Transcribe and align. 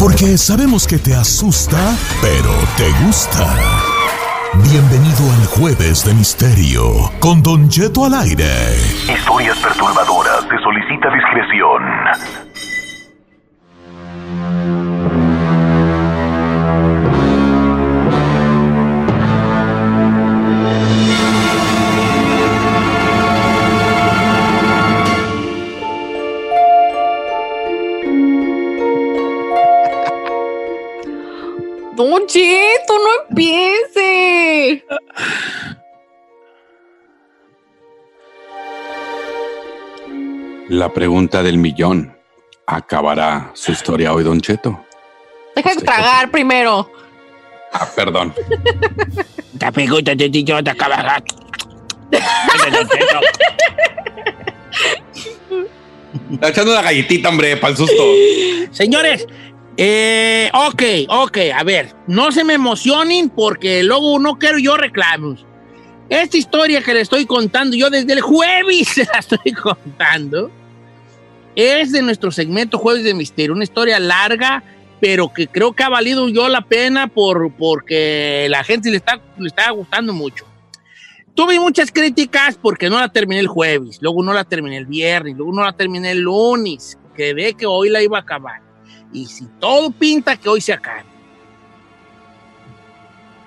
Porque 0.00 0.38
sabemos 0.38 0.86
que 0.86 0.96
te 0.96 1.14
asusta, 1.14 1.76
pero 2.22 2.50
te 2.78 2.90
gusta. 3.04 3.54
Bienvenido 4.54 5.30
al 5.38 5.46
Jueves 5.46 6.06
de 6.06 6.14
Misterio 6.14 7.12
con 7.20 7.42
Don 7.42 7.70
Jeto 7.70 8.06
al 8.06 8.14
aire. 8.14 8.48
Historias 9.14 9.58
perturbadoras. 9.58 10.40
Se 10.48 10.56
solicita 10.62 11.10
discreción. 11.12 11.82
Cheto, 32.30 32.94
no 32.94 33.10
empiece. 33.28 34.84
La 40.68 40.92
pregunta 40.92 41.42
del 41.42 41.58
millón. 41.58 42.16
¿Acabará 42.66 43.50
su 43.54 43.72
historia 43.72 44.12
hoy, 44.14 44.22
Don 44.22 44.40
Cheto? 44.40 44.80
Deja 45.56 45.74
de 45.74 45.80
tragar 45.82 46.30
primero. 46.30 46.88
Ah, 47.72 47.88
perdón. 47.96 48.32
La 49.58 49.72
pregunta 49.72 50.14
del 50.14 50.30
millón 50.30 50.68
acabará. 50.68 51.20
Está 56.30 56.48
echando 56.48 56.70
una 56.70 56.82
galletita, 56.82 57.28
hombre, 57.28 57.56
para 57.56 57.72
el 57.72 57.76
susto. 57.76 58.04
Señores, 58.70 59.26
eh, 59.82 60.50
ok, 60.52 60.82
ok, 61.08 61.38
a 61.54 61.64
ver, 61.64 61.94
no 62.06 62.30
se 62.32 62.44
me 62.44 62.52
emocionen 62.52 63.30
porque 63.30 63.82
luego 63.82 64.18
no 64.18 64.38
quiero 64.38 64.58
yo 64.58 64.76
reclamos. 64.76 65.46
Esta 66.10 66.36
historia 66.36 66.82
que 66.82 66.92
le 66.92 67.00
estoy 67.00 67.24
contando, 67.24 67.74
yo 67.74 67.88
desde 67.88 68.12
el 68.12 68.20
jueves 68.20 68.88
se 68.94 69.06
la 69.06 69.20
estoy 69.20 69.52
contando, 69.52 70.50
es 71.56 71.92
de 71.92 72.02
nuestro 72.02 72.30
segmento 72.30 72.76
Jueves 72.76 73.04
de 73.04 73.14
Misterio, 73.14 73.54
una 73.54 73.64
historia 73.64 73.98
larga, 73.98 74.62
pero 75.00 75.32
que 75.32 75.46
creo 75.46 75.72
que 75.72 75.82
ha 75.82 75.88
valido 75.88 76.28
yo 76.28 76.46
la 76.50 76.60
pena 76.60 77.06
por, 77.06 77.50
porque 77.54 78.48
la 78.50 78.62
gente 78.62 78.90
le 78.90 78.98
está, 78.98 79.18
le 79.38 79.46
está 79.46 79.70
gustando 79.70 80.12
mucho. 80.12 80.44
Tuve 81.34 81.58
muchas 81.58 81.90
críticas 81.90 82.58
porque 82.60 82.90
no 82.90 83.00
la 83.00 83.08
terminé 83.08 83.40
el 83.40 83.46
jueves, 83.46 83.96
luego 84.02 84.22
no 84.22 84.34
la 84.34 84.44
terminé 84.44 84.76
el 84.76 84.84
viernes, 84.84 85.38
luego 85.38 85.54
no 85.54 85.62
la 85.62 85.72
terminé 85.72 86.10
el 86.10 86.20
lunes, 86.20 86.98
que 87.16 87.32
ve 87.32 87.54
que 87.54 87.64
hoy 87.64 87.88
la 87.88 88.02
iba 88.02 88.18
a 88.18 88.20
acabar. 88.20 88.68
Y 89.12 89.26
si 89.26 89.46
todo 89.58 89.90
pinta 89.90 90.36
que 90.36 90.48
hoy 90.48 90.60
se 90.60 90.72
acabe. 90.72 91.04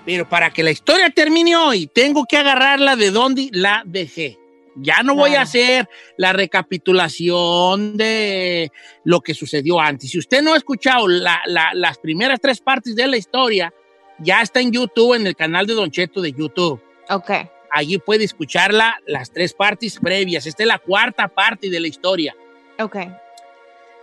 Pero 0.04 0.28
para 0.28 0.50
que 0.50 0.62
la 0.62 0.70
historia 0.70 1.08
termine 1.10 1.56
hoy, 1.56 1.86
tengo 1.86 2.26
que 2.28 2.36
agarrarla 2.36 2.94
de 2.96 3.10
donde 3.10 3.48
la 3.52 3.82
dejé. 3.86 4.38
Ya 4.76 5.02
no 5.02 5.14
voy 5.14 5.34
a 5.36 5.42
hacer 5.42 5.88
la 6.18 6.32
recapitulación 6.32 7.96
de 7.96 8.70
lo 9.04 9.20
que 9.20 9.32
sucedió 9.32 9.80
antes. 9.80 10.10
Si 10.10 10.18
usted 10.18 10.42
no 10.42 10.52
ha 10.52 10.56
escuchado 10.56 11.06
la- 11.08 11.40
la- 11.46 11.70
las 11.74 11.96
primeras 11.98 12.40
tres 12.40 12.60
partes 12.60 12.94
de 12.96 13.06
la 13.06 13.16
historia, 13.16 13.72
ya 14.18 14.42
está 14.42 14.60
en 14.60 14.72
YouTube, 14.72 15.14
en 15.14 15.26
el 15.26 15.36
canal 15.36 15.66
de 15.66 15.74
Don 15.74 15.90
Cheto 15.90 16.20
de 16.20 16.32
YouTube. 16.32 16.82
Ok. 17.08 17.30
Allí 17.70 17.98
puede 17.98 18.24
escucharla 18.24 18.96
las 19.06 19.30
tres 19.32 19.54
partes 19.54 19.98
previas. 20.00 20.44
Esta 20.46 20.64
es 20.64 20.66
la 20.68 20.78
cuarta 20.78 21.28
parte 21.28 21.70
de 21.70 21.80
la 21.80 21.88
historia. 21.88 22.34
Ok. 22.78 22.96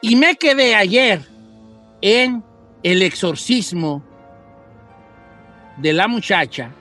Y 0.02 0.16
me 0.16 0.36
quedé 0.36 0.74
ayer 0.76 1.22
en 2.02 2.44
el 2.84 3.02
exorcismo 3.02 4.04
de 5.78 5.94
la 5.94 6.08
muchacha 6.08 6.72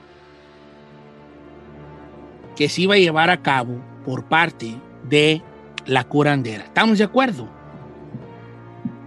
que 2.55 2.69
se 2.69 2.81
iba 2.81 2.95
a 2.95 2.97
llevar 2.97 3.29
a 3.29 3.41
cabo 3.41 3.75
por 4.05 4.25
parte 4.25 4.75
de 5.03 5.41
la 5.85 6.03
curandera. 6.03 6.63
¿Estamos 6.65 6.97
de 6.97 7.03
acuerdo? 7.05 7.47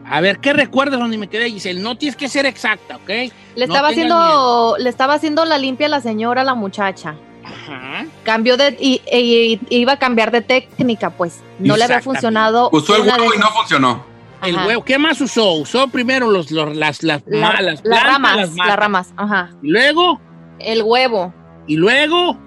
A 0.06 0.20
ver, 0.20 0.38
¿qué 0.38 0.52
recuerdas 0.52 1.00
donde 1.00 1.16
me 1.16 1.28
quedé, 1.28 1.50
Giselle? 1.50 1.80
No 1.80 1.96
tienes 1.96 2.16
que 2.16 2.28
ser 2.28 2.46
exacta, 2.46 2.96
¿ok? 2.96 3.08
Le 3.08 3.30
No 3.56 3.64
estaba 3.74 3.88
haciendo, 3.88 4.76
le 4.78 4.90
estaba 4.90 5.14
haciendo 5.14 5.44
la 5.44 5.56
limpia 5.58 5.86
a 5.86 5.90
la 5.90 6.00
señora, 6.00 6.42
a 6.42 6.44
la 6.44 6.54
muchacha. 6.54 7.14
Ajá. 7.44 8.06
Cambió 8.22 8.56
de, 8.56 8.76
y, 8.80 9.00
y- 9.10 9.60
y 9.68 9.76
iba 9.78 9.92
a 9.92 9.98
cambiar 9.98 10.30
de 10.30 10.40
técnica, 10.42 11.10
pues. 11.10 11.40
No 11.58 11.76
le 11.76 11.84
había 11.84 12.00
funcionado. 12.00 12.68
Usó 12.72 12.96
el 12.96 13.02
huevo 13.02 13.34
y 13.34 13.38
no 13.38 13.48
funcionó. 13.50 14.04
El 14.48 14.56
huevo, 14.66 14.84
¿qué 14.84 14.98
más 14.98 15.20
usó? 15.20 15.52
Usó 15.54 15.88
primero 15.88 16.30
los, 16.30 16.50
los- 16.50 16.76
las, 16.76 17.02
las, 17.02 17.22
La- 17.26 17.40
ma- 17.52 17.60
las 17.62 17.82
ramas, 17.82 18.54
las 18.56 18.76
ramas, 18.76 19.14
ajá. 19.16 19.50
Y 19.62 19.70
luego, 19.70 20.20
El 20.58 20.82
huevo. 20.82 21.32
y 21.66 21.76
luego, 21.76 22.38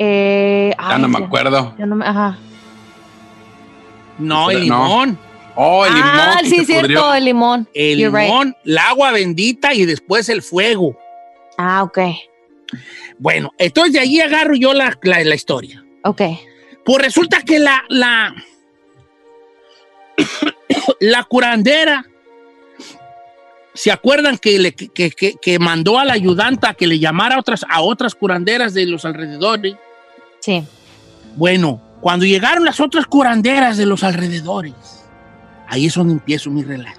Eh, 0.00 0.72
Ya 0.78 0.94
ay, 0.94 1.02
no 1.02 1.08
me 1.08 1.18
acuerdo. 1.24 1.74
ya 1.78 1.84
no 1.86 1.96
me- 1.96 2.06
ajá. 2.06 2.38
no, 4.18 4.50
el 4.50 4.58
No. 4.68 4.84
limón. 4.84 5.18
Oh, 5.56 5.84
el 5.84 5.92
limón. 5.94 6.10
ah, 6.14 6.40
sí, 6.44 6.64
cierto, 6.64 6.82
pudrió. 6.82 7.14
el 7.14 7.24
limón. 7.24 7.68
El 7.74 7.98
You're 7.98 8.16
right. 8.16 8.28
limón, 8.30 8.56
el 8.64 8.78
agua 8.78 9.10
bendita 9.10 9.74
y 9.74 9.84
después 9.86 10.28
el 10.28 10.42
fuego. 10.42 10.96
Ah, 11.56 11.82
ok. 11.82 11.98
Bueno, 13.18 13.50
entonces 13.58 13.92
de 13.94 13.98
allí 14.00 14.20
agarro 14.20 14.54
yo 14.54 14.72
la, 14.72 14.96
la, 15.02 15.24
la 15.24 15.34
historia. 15.34 15.84
Ok. 16.04 16.22
Pues 16.84 17.02
resulta 17.02 17.42
que 17.42 17.58
la, 17.58 17.82
la, 17.88 18.32
la 21.00 21.24
curandera, 21.24 22.04
¿se 23.74 23.90
acuerdan 23.92 24.38
que, 24.38 24.58
le, 24.58 24.74
que, 24.74 25.10
que- 25.10 25.34
que 25.40 25.58
mandó 25.58 25.98
a 25.98 26.04
la 26.04 26.12
ayudanta 26.14 26.74
que 26.74 26.86
le 26.86 26.98
llamara 26.98 27.36
a 27.36 27.38
otras, 27.40 27.64
a 27.68 27.80
otras 27.80 28.14
curanderas 28.14 28.74
de 28.74 28.86
los 28.86 29.04
alrededores? 29.04 29.76
Sí. 30.40 30.64
Bueno, 31.36 31.80
cuando 32.00 32.24
llegaron 32.26 32.64
las 32.64 32.80
otras 32.80 33.06
curanderas 33.06 33.76
de 33.76 33.86
los 33.86 34.02
alrededores, 34.04 34.74
ahí 35.68 35.86
es 35.86 35.94
donde 35.94 36.14
empiezo 36.14 36.50
mi 36.50 36.62
relato. 36.62 36.98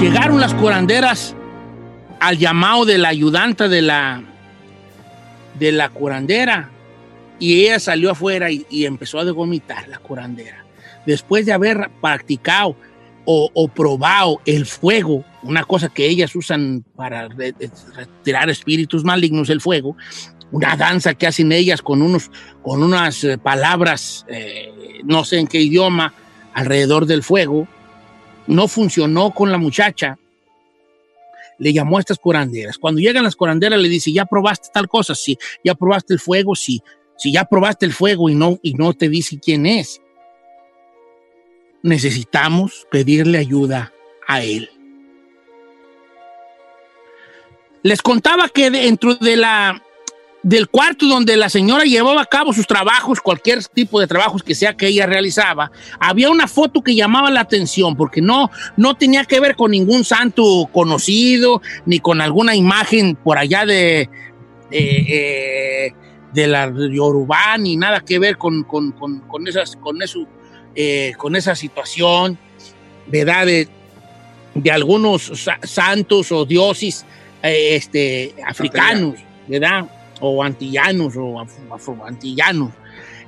Llegaron 0.00 0.40
las 0.40 0.52
curanderas 0.54 1.36
al 2.18 2.36
llamado 2.38 2.84
de 2.84 2.98
la 2.98 3.08
ayudanta 3.08 3.68
de 3.68 3.82
la, 3.82 4.22
de 5.62 5.72
la 5.72 5.88
curandera 5.88 6.70
y 7.38 7.62
ella 7.62 7.78
salió 7.80 8.10
afuera 8.10 8.50
y, 8.50 8.84
empezó 8.84 9.18
a 9.18 9.32
vomitar 9.32 9.88
la 9.88 9.98
curandera. 9.98 10.64
Después 11.06 11.46
de 11.46 11.52
haber 11.52 11.90
practicado 12.00 12.76
o, 13.24 13.68
probado 13.68 14.40
el 14.44 14.66
fuego, 14.66 15.24
una 15.42 15.64
cosa 15.64 15.88
que 15.88 16.06
ellas 16.06 16.34
usan 16.34 16.84
para 16.96 17.28
re- 17.28 17.54
retirar 17.94 18.50
espíritus 18.50 19.04
malignos, 19.04 19.48
el 19.50 19.60
fuego, 19.60 19.96
una 20.50 20.76
danza 20.76 21.14
que 21.14 21.26
hacen 21.26 21.52
ellas 21.52 21.82
con, 21.82 22.02
unos, 22.02 22.30
con 22.62 22.82
unas 22.82 23.24
eh, 23.24 23.38
palabras, 23.38 24.26
eh, 24.28 25.00
no 25.04 25.24
sé 25.24 25.38
en 25.38 25.46
qué 25.46 25.60
idioma, 25.60 26.14
alrededor 26.54 27.06
del 27.06 27.22
fuego, 27.22 27.66
no 28.46 28.68
funcionó 28.68 29.30
con 29.30 29.50
la 29.50 29.58
muchacha, 29.58 30.18
le 31.62 31.72
llamó 31.72 31.96
a 31.96 32.00
estas 32.00 32.18
curanderas. 32.18 32.76
Cuando 32.76 33.00
llegan 33.00 33.22
las 33.22 33.36
curanderas 33.36 33.78
le 33.78 33.88
dice, 33.88 34.10
¿ya 34.10 34.24
probaste 34.24 34.70
tal 34.74 34.88
cosa? 34.88 35.14
Sí. 35.14 35.38
¿Ya 35.62 35.76
probaste 35.76 36.12
el 36.12 36.18
fuego? 36.18 36.56
Sí. 36.56 36.82
Si 37.16 37.30
ya 37.30 37.44
probaste 37.44 37.86
el 37.86 37.92
fuego 37.92 38.28
y 38.28 38.34
no, 38.34 38.58
y 38.62 38.74
no 38.74 38.94
te 38.94 39.08
dice 39.08 39.38
quién 39.38 39.66
es, 39.66 40.02
necesitamos 41.84 42.88
pedirle 42.90 43.38
ayuda 43.38 43.92
a 44.26 44.42
él. 44.42 44.70
Les 47.84 48.02
contaba 48.02 48.48
que 48.48 48.68
dentro 48.72 49.14
de 49.14 49.36
la, 49.36 49.84
del 50.42 50.68
cuarto 50.68 51.06
donde 51.06 51.36
la 51.36 51.48
señora 51.48 51.84
llevaba 51.84 52.22
a 52.22 52.26
cabo 52.26 52.52
sus 52.52 52.66
trabajos, 52.66 53.20
cualquier 53.20 53.64
tipo 53.64 54.00
de 54.00 54.06
trabajos 54.06 54.42
que 54.42 54.54
sea 54.54 54.74
que 54.76 54.88
ella 54.88 55.06
realizaba, 55.06 55.70
había 56.00 56.30
una 56.30 56.48
foto 56.48 56.82
que 56.82 56.94
llamaba 56.94 57.30
la 57.30 57.40
atención 57.40 57.96
porque 57.96 58.20
no, 58.20 58.50
no 58.76 58.94
tenía 58.94 59.24
que 59.24 59.38
ver 59.40 59.54
con 59.54 59.70
ningún 59.70 60.04
santo 60.04 60.68
conocido 60.72 61.62
ni 61.86 62.00
con 62.00 62.20
alguna 62.20 62.56
imagen 62.56 63.14
por 63.14 63.38
allá 63.38 63.64
de, 63.64 64.10
eh, 64.70 65.92
de 66.32 66.46
la 66.46 66.72
Yorubá 66.90 67.56
ni 67.58 67.76
nada 67.76 68.00
que 68.00 68.18
ver 68.18 68.36
con, 68.36 68.64
con, 68.64 68.92
con, 68.92 69.46
esas, 69.46 69.76
con, 69.76 70.02
eso, 70.02 70.26
eh, 70.74 71.12
con 71.18 71.36
esa 71.36 71.54
situación, 71.54 72.36
¿verdad? 73.06 73.46
De, 73.46 73.68
de 74.54 74.70
algunos 74.70 75.30
santos 75.62 76.32
o 76.32 76.44
dioses 76.44 77.06
eh, 77.42 77.76
este, 77.76 78.34
africanos, 78.44 79.16
¿verdad? 79.46 79.86
O 80.24 80.42
antillanos 80.42 81.14
o 81.16 81.40
afroantillanos. 81.70 82.70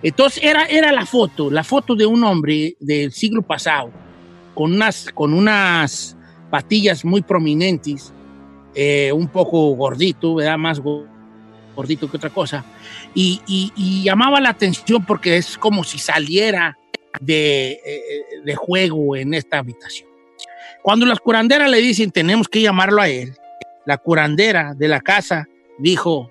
Entonces 0.03 0.43
era, 0.45 0.67
era 0.67 0.93
la 0.93 1.07
foto, 1.07 1.51
la 1.51 1.65
foto 1.65 1.95
de 1.95 2.07
un 2.07 2.23
hombre 2.25 2.77
del 2.79 3.11
siglo 3.11 3.43
pasado, 3.43 3.91
con 4.55 4.75
unas, 4.75 5.11
con 5.13 5.33
unas 5.33 6.17
patillas 6.51 7.05
muy 7.05 7.23
prominentes, 7.23 8.13
eh, 8.75 9.11
un 9.13 9.29
poco 9.29 9.75
gordito, 9.75 10.37
¿verdad? 10.37 10.59
Más 10.59 10.81
gordito 11.75 12.11
que 12.11 12.17
otra 12.17 12.31
cosa. 12.31 12.65
Y, 13.15 13.41
y, 13.47 14.03
llamaba 14.05 14.41
la 14.41 14.51
atención 14.51 15.05
porque 15.05 15.37
es 15.39 15.57
como 15.57 15.85
si 15.85 15.99
saliera 15.99 16.77
de, 17.21 17.73
eh, 17.73 18.25
de 18.45 18.55
juego 18.55 19.17
en 19.17 19.35
esta 19.35 19.59
habitación. 19.59 20.09
Cuando 20.83 21.07
las 21.07 21.19
curanderas 21.19 21.71
le 21.71 21.79
dicen 21.79 22.11
tenemos 22.11 22.47
que 22.47 22.61
llamarlo 22.61 23.01
a 23.01 23.09
él, 23.09 23.35
la 23.87 23.97
curandera 23.97 24.75
de 24.75 24.89
la 24.89 25.01
casa 25.01 25.49
dijo, 25.79 26.31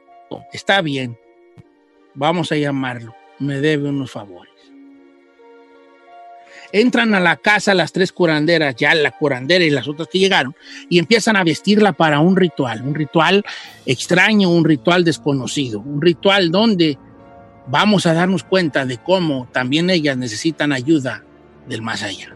está 0.51 0.81
bien, 0.81 1.17
vamos 2.13 2.51
a 2.51 2.55
llamarlo, 2.55 3.15
me 3.39 3.59
debe 3.59 3.89
unos 3.89 4.11
favores. 4.11 4.53
Entran 6.71 7.13
a 7.13 7.19
la 7.19 7.37
casa 7.37 7.75
las 7.75 7.91
tres 7.91 8.11
curanderas, 8.11 8.75
ya 8.75 8.95
la 8.95 9.11
curandera 9.11 9.63
y 9.63 9.69
las 9.69 9.87
otras 9.87 10.07
que 10.11 10.17
llegaron, 10.17 10.55
y 10.89 10.97
empiezan 10.97 11.35
a 11.35 11.43
vestirla 11.43 11.93
para 11.93 12.19
un 12.19 12.35
ritual, 12.35 12.81
un 12.81 12.95
ritual 12.95 13.45
extraño, 13.85 14.49
un 14.49 14.65
ritual 14.65 15.03
desconocido, 15.03 15.79
un 15.81 16.01
ritual 16.01 16.49
donde 16.49 16.97
vamos 17.67 18.05
a 18.05 18.13
darnos 18.13 18.43
cuenta 18.43 18.85
de 18.85 18.97
cómo 18.97 19.47
también 19.51 19.89
ellas 19.89 20.17
necesitan 20.17 20.71
ayuda 20.71 21.23
del 21.67 21.81
más 21.81 22.01
allá. 22.01 22.35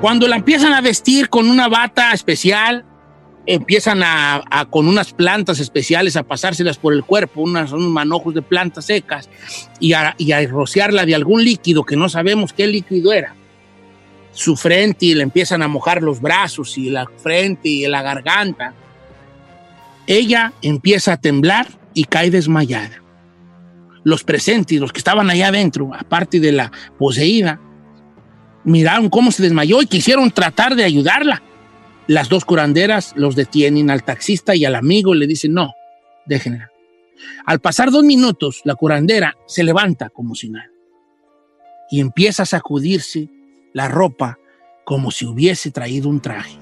Cuando 0.00 0.28
la 0.28 0.36
empiezan 0.36 0.74
a 0.74 0.80
vestir 0.80 1.28
con 1.28 1.50
una 1.50 1.68
bata 1.68 2.12
especial, 2.12 2.84
empiezan 3.48 4.02
a, 4.04 4.66
con 4.68 4.86
unas 4.86 5.14
plantas 5.14 5.58
especiales 5.58 6.16
a 6.16 6.22
pasárselas 6.22 6.76
por 6.76 6.92
el 6.92 7.02
cuerpo, 7.02 7.40
unos 7.40 7.72
manojos 7.72 8.34
de 8.34 8.42
plantas 8.42 8.84
secas, 8.84 9.30
y 9.80 9.94
a, 9.94 10.14
rociarla 10.46 11.06
de 11.06 11.14
algún 11.14 11.42
líquido 11.42 11.82
que 11.82 11.96
no 11.96 12.10
sabemos 12.10 12.52
qué 12.52 12.66
líquido 12.66 13.10
era. 13.10 13.34
Su 14.32 14.54
frente 14.54 15.06
y 15.06 15.14
le 15.14 15.22
empiezan 15.22 15.62
a 15.62 15.68
mojar 15.68 16.02
los 16.02 16.20
brazos 16.20 16.76
y 16.76 16.90
la 16.90 17.06
frente 17.16 17.70
y 17.70 17.86
la 17.86 18.02
garganta. 18.02 18.74
Ella 20.06 20.52
empieza 20.60 21.14
a 21.14 21.16
temblar 21.16 21.68
y 21.94 22.04
cae 22.04 22.30
desmayada. 22.30 23.02
Los 24.04 24.24
presentes, 24.24 24.78
los 24.78 24.92
que 24.92 24.98
estaban 24.98 25.30
allá 25.30 25.48
adentro, 25.48 25.90
aparte 25.98 26.38
de 26.38 26.52
la 26.52 26.70
poseída, 26.98 27.58
miraron 28.62 29.08
cómo 29.08 29.32
se 29.32 29.42
desmayó 29.42 29.80
y 29.80 29.86
quisieron 29.86 30.30
tratar 30.30 30.76
de 30.76 30.84
ayudarla 30.84 31.42
las 32.08 32.28
dos 32.28 32.44
curanderas 32.44 33.12
los 33.16 33.36
detienen 33.36 33.90
al 33.90 34.02
taxista 34.02 34.56
y 34.56 34.64
al 34.64 34.74
amigo 34.74 35.14
y 35.14 35.18
le 35.18 35.26
dicen, 35.26 35.52
no, 35.52 35.74
déjenla. 36.26 36.70
Al 37.46 37.60
pasar 37.60 37.90
dos 37.90 38.02
minutos, 38.02 38.62
la 38.64 38.74
curandera 38.74 39.36
se 39.46 39.62
levanta 39.62 40.08
como 40.08 40.34
si 40.34 40.48
nada 40.48 40.70
y 41.90 42.00
empieza 42.00 42.42
a 42.42 42.46
sacudirse 42.46 43.28
la 43.72 43.88
ropa 43.88 44.38
como 44.84 45.10
si 45.10 45.26
hubiese 45.26 45.70
traído 45.70 46.08
un 46.08 46.20
traje. 46.20 46.58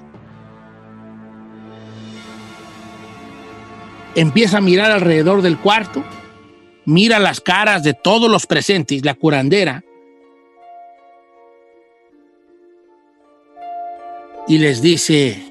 Empieza 4.14 4.58
a 4.58 4.62
mirar 4.62 4.90
alrededor 4.90 5.42
del 5.42 5.58
cuarto, 5.58 6.02
mira 6.86 7.18
las 7.18 7.40
caras 7.40 7.82
de 7.82 7.94
todos 7.94 8.30
los 8.30 8.46
presentes, 8.46 9.04
la 9.04 9.14
curandera, 9.14 9.84
y 14.48 14.58
les 14.58 14.80
dice, 14.80 15.42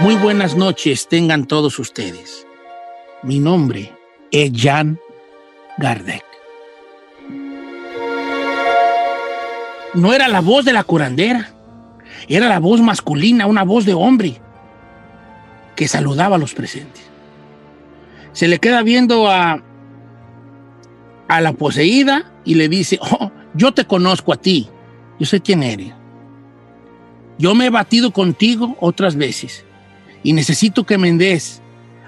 muy 0.00 0.14
buenas 0.14 0.54
noches 0.54 1.08
tengan 1.08 1.46
todos 1.46 1.78
ustedes. 1.78 2.46
Mi 3.22 3.40
nombre 3.40 3.92
es 4.30 4.52
Jan 4.54 5.00
Gardek. 5.78 6.24
No 9.94 10.12
era 10.12 10.28
la 10.28 10.40
voz 10.40 10.64
de 10.64 10.72
la 10.72 10.84
curandera, 10.84 11.50
era 12.28 12.48
la 12.48 12.58
voz 12.58 12.80
masculina, 12.80 13.46
una 13.46 13.64
voz 13.64 13.84
de 13.84 13.94
hombre 13.94 14.40
que 15.74 15.88
saludaba 15.88 16.36
a 16.36 16.38
los 16.38 16.54
presentes. 16.54 17.02
Se 18.32 18.48
le 18.48 18.58
queda 18.58 18.82
viendo 18.82 19.28
a, 19.28 19.62
a 21.28 21.40
la 21.40 21.52
poseída 21.52 22.32
y 22.44 22.54
le 22.54 22.68
dice, 22.68 22.98
oh, 23.00 23.30
yo 23.54 23.72
te 23.72 23.84
conozco 23.86 24.32
a 24.32 24.36
ti, 24.36 24.68
yo 25.18 25.26
sé 25.26 25.40
quién 25.40 25.62
eres. 25.62 25.92
Yo 27.38 27.54
me 27.54 27.66
he 27.66 27.70
batido 27.70 28.12
contigo 28.12 28.76
otras 28.80 29.16
veces 29.16 29.64
y 30.22 30.32
necesito 30.32 30.84
que 30.84 30.98
me 30.98 31.12
des 31.12 31.62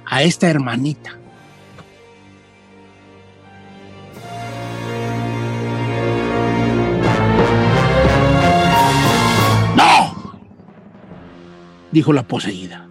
a 0.05 0.23
esta 0.23 0.49
hermanita. 0.49 1.19
¡No! 9.77 10.39
Dijo 11.93 12.13
la 12.13 12.27
poseída, 12.27 12.89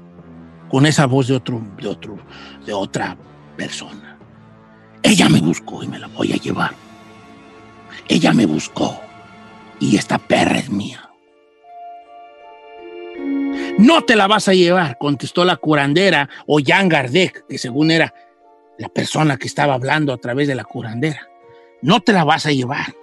con 0.70 0.86
esa 0.86 1.06
voz 1.06 1.28
de 1.28 1.36
otro, 1.36 1.62
de 1.82 1.88
otro, 1.88 2.18
de 2.66 2.74
otra 2.74 3.18
persona. 3.56 4.18
Ella 5.04 5.30
me 5.30 5.40
buscó 5.40 5.84
y 5.84 5.88
me 5.88 6.00
la 6.00 6.08
voy 6.08 6.34
a 6.34 6.38
llevar. 6.38 6.85
Ella 8.08 8.34
me 8.34 8.46
buscó 8.46 9.00
y 9.80 9.98
esta 9.98 10.18
perra 10.18 10.60
es 10.60 10.70
mía. 10.70 11.10
No 13.78 14.04
te 14.04 14.16
la 14.16 14.28
vas 14.28 14.48
a 14.48 14.54
llevar, 14.54 14.98
contestó 14.98 15.44
la 15.44 15.58
curandera 15.58 16.30
o 16.48 16.60
Jan 16.64 16.88
Gardek, 16.88 17.46
que 17.48 17.58
según 17.58 17.92
era 17.92 18.14
la 18.78 18.90
persona 18.90 19.38
que 19.38 19.48
estaba 19.48 19.74
hablando 19.74 20.14
a 20.14 20.18
través 20.18 20.48
de 20.48 20.56
la 20.56 20.64
curandera. 20.64 21.28
No 21.82 22.00
te 22.00 22.14
la 22.14 22.24
vas 22.24 22.46
a 22.46 22.52
llevar. 22.52 22.96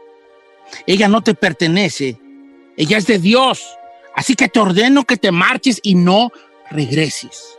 Ella 0.87 1.09
no 1.09 1.23
te 1.23 1.35
pertenece. 1.35 2.19
Ella 2.77 2.97
es 2.97 3.07
de 3.07 3.19
Dios. 3.19 3.77
Así 4.15 4.35
que 4.35 4.49
te 4.49 4.61
ordeno 4.61 5.05
que 5.05 5.17
te 5.17 5.31
marches 5.31 5.81
y 5.83 5.95
no 5.95 6.31
regreses. 6.71 7.59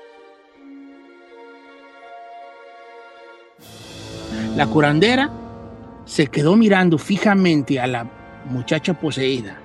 La 4.56 4.68
curandera 4.68 5.32
se 6.06 6.28
quedó 6.28 6.56
mirando 6.56 6.98
fijamente 6.98 7.80
a 7.80 7.88
la 7.88 8.10
muchacha 8.46 8.94
poseída 8.94 9.58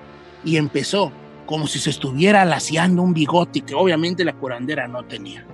y 0.45 0.57
empezó 0.57 1.13
como 1.47 1.67
si 1.67 1.79
se 1.79 1.91
estuviera 1.91 2.45
laciando 2.45 3.03
un 3.03 3.15
bigote 3.15 3.63
que 3.63 3.75
obviamente 3.75 4.25
la 4.25 4.35
curandera 4.35 4.87
no 4.87 5.05
tenía. 5.05 5.45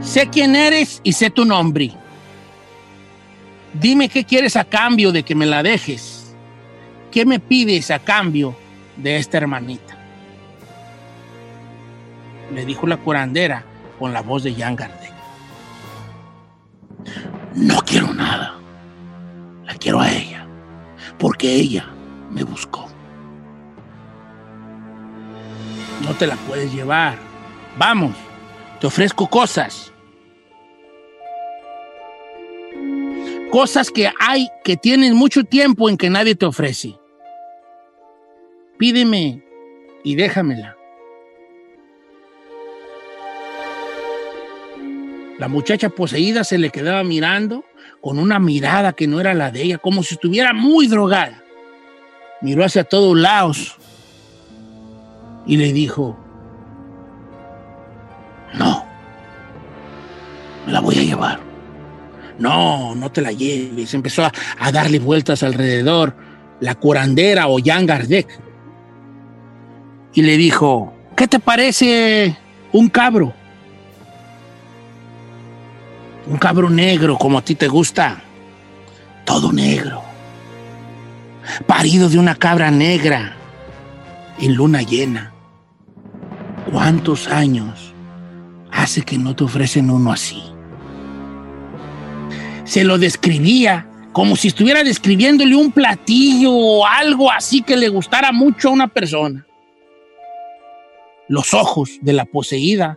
Sé 0.00 0.28
quién 0.28 0.54
eres 0.54 1.00
y 1.02 1.12
sé 1.12 1.30
tu 1.30 1.44
nombre. 1.44 1.90
Dime 3.72 4.08
qué 4.08 4.24
quieres 4.24 4.54
a 4.56 4.64
cambio 4.64 5.10
de 5.10 5.24
que 5.24 5.34
me 5.34 5.46
la 5.46 5.62
dejes. 5.62 6.34
¿Qué 7.10 7.24
me 7.24 7.40
pides 7.40 7.90
a 7.90 7.98
cambio 7.98 8.54
de 8.96 9.16
esta 9.16 9.38
hermanita? 9.38 9.96
Le 12.54 12.64
dijo 12.64 12.86
la 12.86 12.98
curandera 12.98 13.64
con 13.98 14.12
la 14.12 14.20
voz 14.20 14.44
de 14.44 14.54
Jan 14.54 14.76
no 17.54 17.78
quiero 17.86 18.12
nada. 18.12 18.54
La 19.64 19.74
quiero 19.74 20.00
a 20.00 20.10
ella, 20.10 20.46
porque 21.18 21.54
ella 21.54 21.86
me 22.30 22.42
buscó. 22.44 22.88
No 26.02 26.12
te 26.14 26.26
la 26.26 26.36
puedes 26.36 26.72
llevar. 26.72 27.16
Vamos, 27.78 28.14
te 28.80 28.86
ofrezco 28.86 29.28
cosas. 29.28 29.92
Cosas 33.50 33.90
que 33.90 34.10
hay 34.18 34.48
que 34.64 34.76
tienen 34.76 35.14
mucho 35.14 35.44
tiempo 35.44 35.88
en 35.88 35.96
que 35.96 36.10
nadie 36.10 36.34
te 36.34 36.44
ofrece. 36.44 36.98
Pídeme 38.78 39.44
y 40.02 40.16
déjamela. 40.16 40.76
La 45.38 45.48
muchacha 45.48 45.88
poseída 45.88 46.44
se 46.44 46.58
le 46.58 46.70
quedaba 46.70 47.02
mirando 47.02 47.64
con 48.00 48.18
una 48.18 48.38
mirada 48.38 48.92
que 48.92 49.06
no 49.06 49.20
era 49.20 49.34
la 49.34 49.50
de 49.50 49.62
ella, 49.62 49.78
como 49.78 50.02
si 50.02 50.14
estuviera 50.14 50.52
muy 50.52 50.86
drogada. 50.86 51.42
Miró 52.40 52.64
hacia 52.64 52.84
todos 52.84 53.16
lados 53.16 53.76
y 55.46 55.56
le 55.56 55.72
dijo, 55.72 56.16
no, 58.54 58.84
me 60.66 60.72
la 60.72 60.80
voy 60.80 60.98
a 60.98 61.02
llevar. 61.02 61.40
No, 62.38 62.94
no 62.94 63.10
te 63.10 63.20
la 63.20 63.32
lleves. 63.32 63.94
Empezó 63.94 64.24
a, 64.24 64.72
darle 64.72 64.98
vueltas 64.98 65.42
alrededor 65.42 66.14
la 66.60 66.74
curandera 66.74 67.48
o 67.48 67.58
Jan 67.62 67.86
Gardek. 67.86 68.40
Y 70.14 70.22
le 70.22 70.36
dijo, 70.36 70.94
¿qué 71.16 71.26
te 71.26 71.38
parece 71.38 72.36
un 72.72 72.88
cabro? 72.88 73.34
Un 76.26 76.38
cabro 76.38 76.70
negro 76.70 77.18
como 77.18 77.38
a 77.38 77.42
ti 77.42 77.54
te 77.54 77.68
gusta. 77.68 78.22
Todo 79.24 79.52
negro. 79.52 80.02
Parido 81.66 82.08
de 82.08 82.18
una 82.18 82.34
cabra 82.34 82.70
negra 82.70 83.36
en 84.38 84.54
luna 84.54 84.82
llena. 84.82 85.32
¿Cuántos 86.70 87.28
años 87.28 87.92
hace 88.72 89.02
que 89.02 89.18
no 89.18 89.36
te 89.36 89.44
ofrecen 89.44 89.90
uno 89.90 90.12
así? 90.12 90.42
Se 92.64 92.84
lo 92.84 92.96
describía 92.96 93.86
como 94.12 94.36
si 94.36 94.48
estuviera 94.48 94.82
describiéndole 94.82 95.54
un 95.54 95.72
platillo 95.72 96.52
o 96.52 96.86
algo 96.86 97.30
así 97.30 97.62
que 97.62 97.76
le 97.76 97.88
gustara 97.88 98.32
mucho 98.32 98.68
a 98.68 98.72
una 98.72 98.88
persona. 98.88 99.46
Los 101.28 101.52
ojos 101.52 101.90
de 102.00 102.12
la 102.14 102.24
poseída 102.24 102.96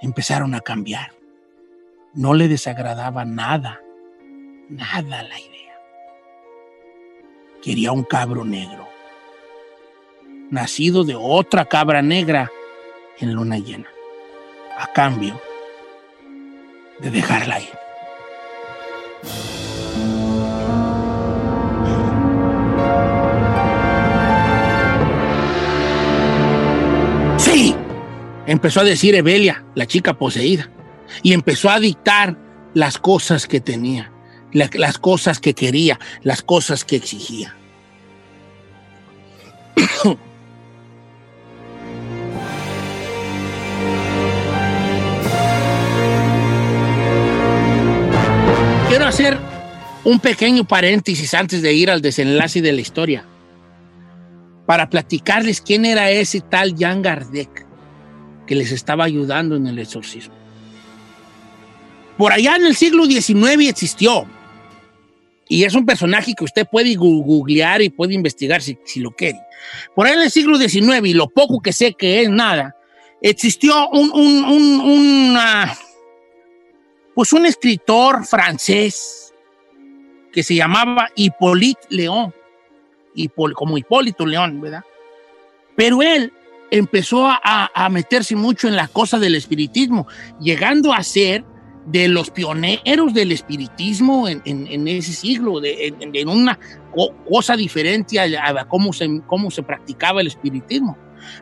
empezaron 0.00 0.54
a 0.54 0.60
cambiar. 0.60 1.21
No 2.14 2.34
le 2.34 2.46
desagradaba 2.46 3.24
nada, 3.24 3.80
nada 4.68 5.22
la 5.22 5.40
idea. 5.40 5.80
Quería 7.62 7.92
un 7.92 8.04
cabro 8.04 8.44
negro, 8.44 8.86
nacido 10.50 11.04
de 11.04 11.14
otra 11.14 11.64
cabra 11.64 12.02
negra 12.02 12.52
en 13.18 13.32
luna 13.32 13.56
llena, 13.56 13.88
a 14.78 14.88
cambio 14.88 15.40
de 16.98 17.10
dejarla 17.10 17.60
ir. 17.60 17.70
Sí, 27.38 27.74
empezó 28.46 28.80
a 28.80 28.84
decir 28.84 29.14
Evelia, 29.14 29.64
la 29.74 29.86
chica 29.86 30.12
poseída, 30.12 30.68
y 31.22 31.32
empezó 31.32 31.70
a 31.70 31.80
dictar 31.80 32.36
las 32.74 32.98
cosas 32.98 33.46
que 33.46 33.60
tenía, 33.60 34.12
la- 34.52 34.70
las 34.74 34.98
cosas 34.98 35.38
que 35.40 35.54
quería, 35.54 35.98
las 36.22 36.42
cosas 36.42 36.84
que 36.84 36.96
exigía. 36.96 37.54
Quiero 48.88 49.06
hacer 49.06 49.38
un 50.04 50.20
pequeño 50.20 50.64
paréntesis 50.64 51.32
antes 51.34 51.62
de 51.62 51.72
ir 51.72 51.90
al 51.90 52.02
desenlace 52.02 52.60
de 52.60 52.72
la 52.72 52.80
historia 52.80 53.24
para 54.66 54.90
platicarles 54.90 55.60
quién 55.60 55.84
era 55.86 56.10
ese 56.10 56.40
tal 56.40 56.74
Jan 56.78 57.02
Gardek 57.02 57.66
que 58.46 58.54
les 58.54 58.70
estaba 58.70 59.04
ayudando 59.04 59.56
en 59.56 59.66
el 59.66 59.78
exorcismo. 59.78 60.34
Por 62.22 62.32
allá 62.32 62.54
en 62.54 62.66
el 62.66 62.76
siglo 62.76 63.04
XIX 63.04 63.68
existió, 63.68 64.24
y 65.48 65.64
es 65.64 65.74
un 65.74 65.84
personaje 65.84 66.34
que 66.38 66.44
usted 66.44 66.68
puede 66.70 66.94
googlear 66.94 67.82
y 67.82 67.90
puede 67.90 68.14
investigar 68.14 68.62
si, 68.62 68.78
lo 69.00 69.10
quiere. 69.10 69.40
Por 69.96 70.06
ahí 70.06 70.12
en 70.12 70.20
el 70.20 70.30
siglo 70.30 70.56
XIX, 70.56 71.04
y 71.04 71.14
lo 71.14 71.26
poco 71.26 71.60
que 71.60 71.72
sé 71.72 71.94
que 71.94 72.22
es 72.22 72.30
nada, 72.30 72.76
existió 73.20 73.88
un, 73.88 74.12
un, 74.12 74.44
un- 74.44 75.36
pues 77.12 77.32
un 77.32 77.44
escritor 77.44 78.24
francés 78.24 79.34
que 80.32 80.44
se 80.44 80.54
llamaba 80.54 81.08
Hippolyte 81.16 81.88
León, 81.88 82.32
como 83.56 83.78
Hipólito 83.78 84.24
León, 84.26 84.60
¿verdad? 84.60 84.84
Pero 85.74 86.02
él 86.02 86.32
empezó 86.70 87.26
a, 87.26 87.68
a 87.74 87.88
meterse 87.88 88.36
mucho 88.36 88.68
en 88.68 88.76
la 88.76 88.86
cosa 88.86 89.18
del 89.18 89.34
espiritismo, 89.34 90.06
llegando 90.38 90.92
a 90.92 91.02
ser 91.02 91.44
de 91.86 92.08
los 92.08 92.30
pioneros 92.30 93.12
del 93.12 93.32
espiritismo 93.32 94.28
en, 94.28 94.40
en- 94.44 94.86
ese 94.88 95.12
siglo, 95.12 95.58
de, 95.60 95.94
en, 95.98 96.28
una 96.28 96.58
co- 96.94 97.12
cosa 97.28 97.56
diferente 97.56 98.20
a, 98.20 98.64
cómo, 98.68 98.92
se, 98.92 99.20
cómo 99.26 99.50
se 99.50 99.62
practicaba 99.62 100.20
el 100.20 100.28
espiritismo. 100.28 100.96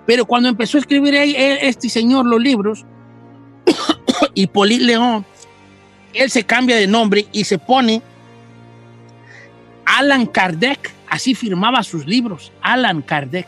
Pero 0.07 0.25
cuando 0.25 0.49
empezó 0.49 0.79
a 0.79 0.81
escribir 0.81 1.15
él- 1.15 1.35
él- 1.37 1.59
este 1.63 1.89
señor 1.89 2.27
los 2.27 2.41
libros, 2.41 2.87
Hipólito 4.35 4.85
León, 4.85 5.27
él 6.15 6.31
se 6.31 6.45
cambia 6.45 6.77
de 6.77 6.87
nombre 6.87 7.27
y 7.33 7.45
se 7.45 7.59
pone 7.59 8.03
Alan 9.85 10.27
Kardec, 10.27 10.91
así 11.09 11.35
firmaba 11.35 11.83
sus 11.83 12.07
libros, 12.07 12.53
Alan 12.63 13.03
Kardec. 13.03 13.47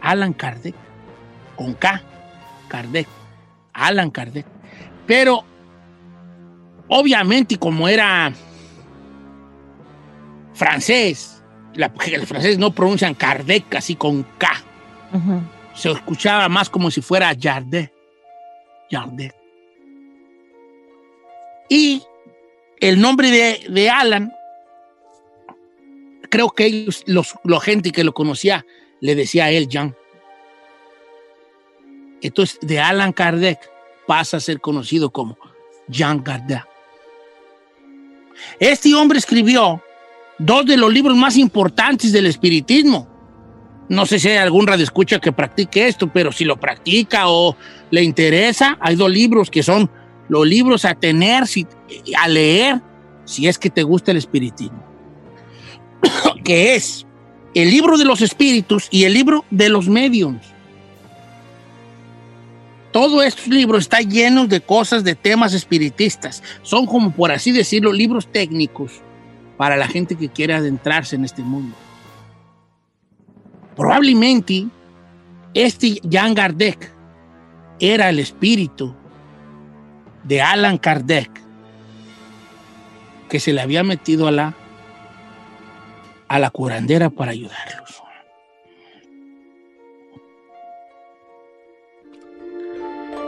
Alan 0.00 0.32
Kardec, 0.32 0.74
con 1.56 1.74
K, 1.74 2.02
Kardec, 2.68 3.06
Alan 3.72 4.10
Kardec. 4.10 4.46
Pero, 5.14 5.44
obviamente, 6.88 7.58
como 7.58 7.86
era 7.86 8.32
francés, 10.54 11.42
la- 11.74 11.92
los 12.16 12.26
franceses 12.26 12.56
no 12.58 12.74
pronuncian 12.74 13.12
Kardec 13.12 13.74
así 13.74 13.94
con 13.94 14.22
K. 14.38 14.48
Se 15.74 15.90
escuchaba 15.90 16.48
más 16.48 16.70
como 16.70 16.90
si 16.90 17.02
fuera 17.02 17.36
Jardin. 17.38 17.90
Jardin. 18.90 19.32
Y 21.68 22.02
el 22.80 22.98
nombre 22.98 23.30
de, 23.30 23.66
de 23.68 23.90
Alan, 23.90 24.32
creo 26.30 26.48
que 26.48 26.64
ellos, 26.64 27.04
los, 27.06 27.34
la 27.44 27.60
gente 27.60 27.92
que 27.92 28.02
lo 28.02 28.14
conocía, 28.14 28.64
le 29.02 29.14
decía 29.14 29.44
a 29.44 29.50
él 29.50 29.68
Jean. 29.68 29.94
Entonces, 32.22 32.58
de 32.62 32.80
Alan 32.80 33.12
Kardec 33.12 33.71
pasa 34.06 34.36
a 34.36 34.40
ser 34.40 34.60
conocido 34.60 35.10
como 35.10 35.36
Jean 35.88 36.20
Kardec. 36.20 36.66
Este 38.58 38.94
hombre 38.94 39.18
escribió 39.18 39.82
dos 40.38 40.66
de 40.66 40.76
los 40.76 40.92
libros 40.92 41.16
más 41.16 41.36
importantes 41.36 42.12
del 42.12 42.26
espiritismo. 42.26 43.08
No 43.88 44.06
sé 44.06 44.18
si 44.18 44.28
hay 44.28 44.38
algún 44.38 44.66
radioescucha 44.66 45.18
que 45.18 45.32
practique 45.32 45.86
esto, 45.86 46.10
pero 46.12 46.32
si 46.32 46.44
lo 46.44 46.58
practica 46.58 47.28
o 47.28 47.56
le 47.90 48.02
interesa, 48.02 48.78
hay 48.80 48.96
dos 48.96 49.10
libros 49.10 49.50
que 49.50 49.62
son 49.62 49.90
los 50.28 50.46
libros 50.46 50.84
a 50.84 50.94
tener, 50.94 51.46
si- 51.46 51.66
a 52.18 52.26
leer, 52.28 52.80
si 53.24 53.48
es 53.48 53.58
que 53.58 53.70
te 53.70 53.82
gusta 53.82 54.10
el 54.12 54.16
espiritismo. 54.16 54.82
que 56.44 56.74
es 56.74 57.06
el 57.54 57.70
libro 57.70 57.98
de 57.98 58.04
los 58.06 58.22
espíritus 58.22 58.88
y 58.90 59.04
el 59.04 59.12
libro 59.12 59.44
de 59.50 59.68
los 59.68 59.88
mediums. 59.88 60.51
Todos 62.92 63.24
estos 63.24 63.48
libros 63.48 63.82
están 63.82 64.10
llenos 64.10 64.48
de 64.48 64.60
cosas, 64.60 65.02
de 65.02 65.14
temas 65.14 65.54
espiritistas. 65.54 66.42
Son 66.62 66.86
como, 66.86 67.10
por 67.12 67.32
así 67.32 67.50
decirlo, 67.50 67.92
libros 67.92 68.30
técnicos 68.30 69.00
para 69.56 69.76
la 69.76 69.88
gente 69.88 70.16
que 70.16 70.28
quiere 70.28 70.54
adentrarse 70.54 71.16
en 71.16 71.24
este 71.24 71.42
mundo. 71.42 71.74
Probablemente 73.74 74.66
este 75.54 76.00
Jan 76.10 76.34
Kardec 76.34 76.92
era 77.80 78.10
el 78.10 78.18
espíritu 78.18 78.94
de 80.24 80.42
Alan 80.42 80.78
Kardec 80.78 81.30
que 83.28 83.40
se 83.40 83.52
le 83.52 83.62
había 83.62 83.82
metido 83.82 84.28
a 84.28 84.30
la 84.30 84.54
a 86.28 86.38
la 86.38 86.50
curandera 86.50 87.10
para 87.10 87.32
ayudarlos. 87.32 88.01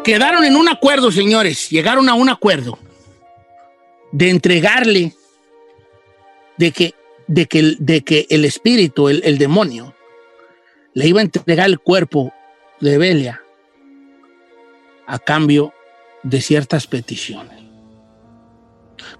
Quedaron 0.04 0.44
en 0.44 0.56
un 0.56 0.68
acuerdo, 0.68 1.11
señores, 1.11 1.70
llegaron 1.70 2.08
a 2.08 2.14
un 2.14 2.28
acuerdo 2.28 2.78
de 4.12 4.30
entregarle 4.30 5.14
de 6.58 6.73
que, 6.73 6.94
de 7.26 7.46
que, 7.46 7.76
de 7.78 8.02
que 8.02 8.26
el 8.30 8.44
espíritu, 8.44 9.08
el, 9.08 9.23
el 9.25 9.38
demonio, 9.38 9.94
le 10.92 11.08
iba 11.08 11.20
a 11.20 11.25
entregar 11.25 11.66
el 11.68 11.80
cuerpo 11.80 12.32
de 12.80 12.99
Belia 12.99 13.42
a 15.06 15.18
cambio 15.18 15.73
de 16.23 16.40
ciertas 16.40 16.87
peticiones. 16.87 17.64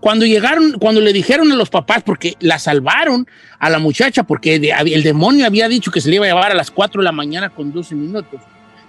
Cuando 0.01 0.27
llegaron, 0.27 0.73
cuando 0.79 1.01
le 1.01 1.13
dijeron 1.13 1.51
a 1.51 1.57
los 1.57 1.71
papás, 1.71 2.03
porque 2.03 2.37
la 2.41 2.59
salvaron 2.59 3.27
a 3.59 3.71
la 3.71 3.79
muchacha, 3.79 4.25
porque 4.25 4.57
el 4.57 5.03
demonio 5.03 5.47
había 5.47 5.69
dicho 5.69 5.91
que 5.91 6.01
se 6.01 6.11
le 6.11 6.17
iba 6.17 6.27
a 6.27 6.29
llevar 6.29 6.53
a 6.53 6.55
las 6.55 6.71
4 6.71 7.01
de 7.01 7.05
la 7.05 7.13
mañana 7.13 7.51
con 7.51 7.73
12 7.73 7.95
minutos, 7.95 8.41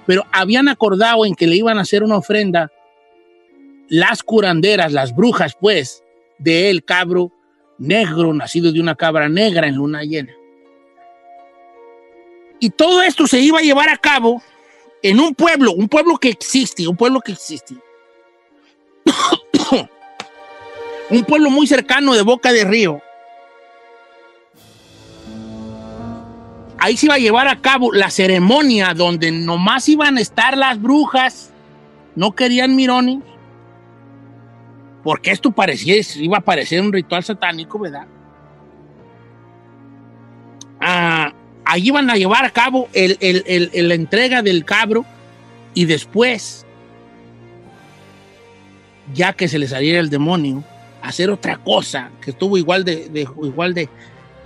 pero 0.05 0.25
habían 0.31 0.67
acordado 0.67 1.25
en 1.25 1.35
que 1.35 1.47
le 1.47 1.55
iban 1.55 1.77
a 1.77 1.81
hacer 1.81 2.03
una 2.03 2.17
ofrenda 2.17 2.71
las 3.88 4.24
curanderas, 4.24 4.91
las 4.91 5.15
brujas, 5.15 5.55
pues, 5.59 6.03
del 6.38 6.83
cabro 6.83 7.31
negro, 7.77 8.33
nacido 8.33 8.71
de 8.71 8.79
una 8.79 8.95
cabra 8.95 9.29
negra 9.29 9.67
en 9.67 9.75
luna 9.75 10.03
llena. 10.03 10.33
Y 12.59 12.69
todo 12.69 13.01
esto 13.01 13.27
se 13.27 13.39
iba 13.39 13.59
a 13.59 13.63
llevar 13.63 13.89
a 13.89 13.97
cabo 13.97 14.41
en 15.03 15.19
un 15.19 15.35
pueblo, 15.35 15.74
un 15.74 15.88
pueblo 15.88 16.17
que 16.17 16.29
existe, 16.29 16.88
un 16.88 16.97
pueblo 16.97 17.21
que 17.21 17.33
existe. 17.33 17.75
un 21.09 21.24
pueblo 21.25 21.50
muy 21.50 21.67
cercano 21.67 22.13
de 22.15 22.21
Boca 22.21 22.51
de 22.51 22.63
Río. 22.63 23.01
Ahí 26.85 26.97
se 26.97 27.07
iba 27.07 27.15
a 27.15 27.17
llevar 27.17 27.47
a 27.47 27.61
cabo 27.61 27.91
la 27.91 28.11
ceremonia 28.11 28.93
donde 28.93 29.31
nomás 29.31 29.89
iban 29.89 30.19
a 30.19 30.21
estar 30.21 30.55
las 30.55 30.79
brujas. 30.79 31.51
No 32.15 32.35
querían 32.35 32.75
mirones. 32.75 33.23
Porque 35.03 35.31
esto 35.31 35.49
parecía, 35.49 35.95
iba 36.17 36.37
a 36.37 36.41
parecer 36.41 36.81
un 36.81 36.93
ritual 36.93 37.23
satánico, 37.23 37.79
¿verdad? 37.79 38.05
Ah, 40.79 41.33
ahí 41.65 41.87
iban 41.87 42.07
a 42.11 42.17
llevar 42.17 42.45
a 42.45 42.51
cabo 42.51 42.87
la 42.93 43.93
entrega 43.95 44.43
del 44.43 44.63
cabro 44.63 45.05
y 45.73 45.85
después, 45.85 46.67
ya 49.11 49.33
que 49.33 49.47
se 49.47 49.57
le 49.57 49.67
saliera 49.67 49.99
el 49.99 50.11
demonio, 50.11 50.63
hacer 51.01 51.31
otra 51.31 51.57
cosa 51.57 52.11
que 52.21 52.29
estuvo 52.29 52.59
igual 52.59 52.83
de, 52.83 53.27
igual 53.41 53.73
de, 53.73 53.89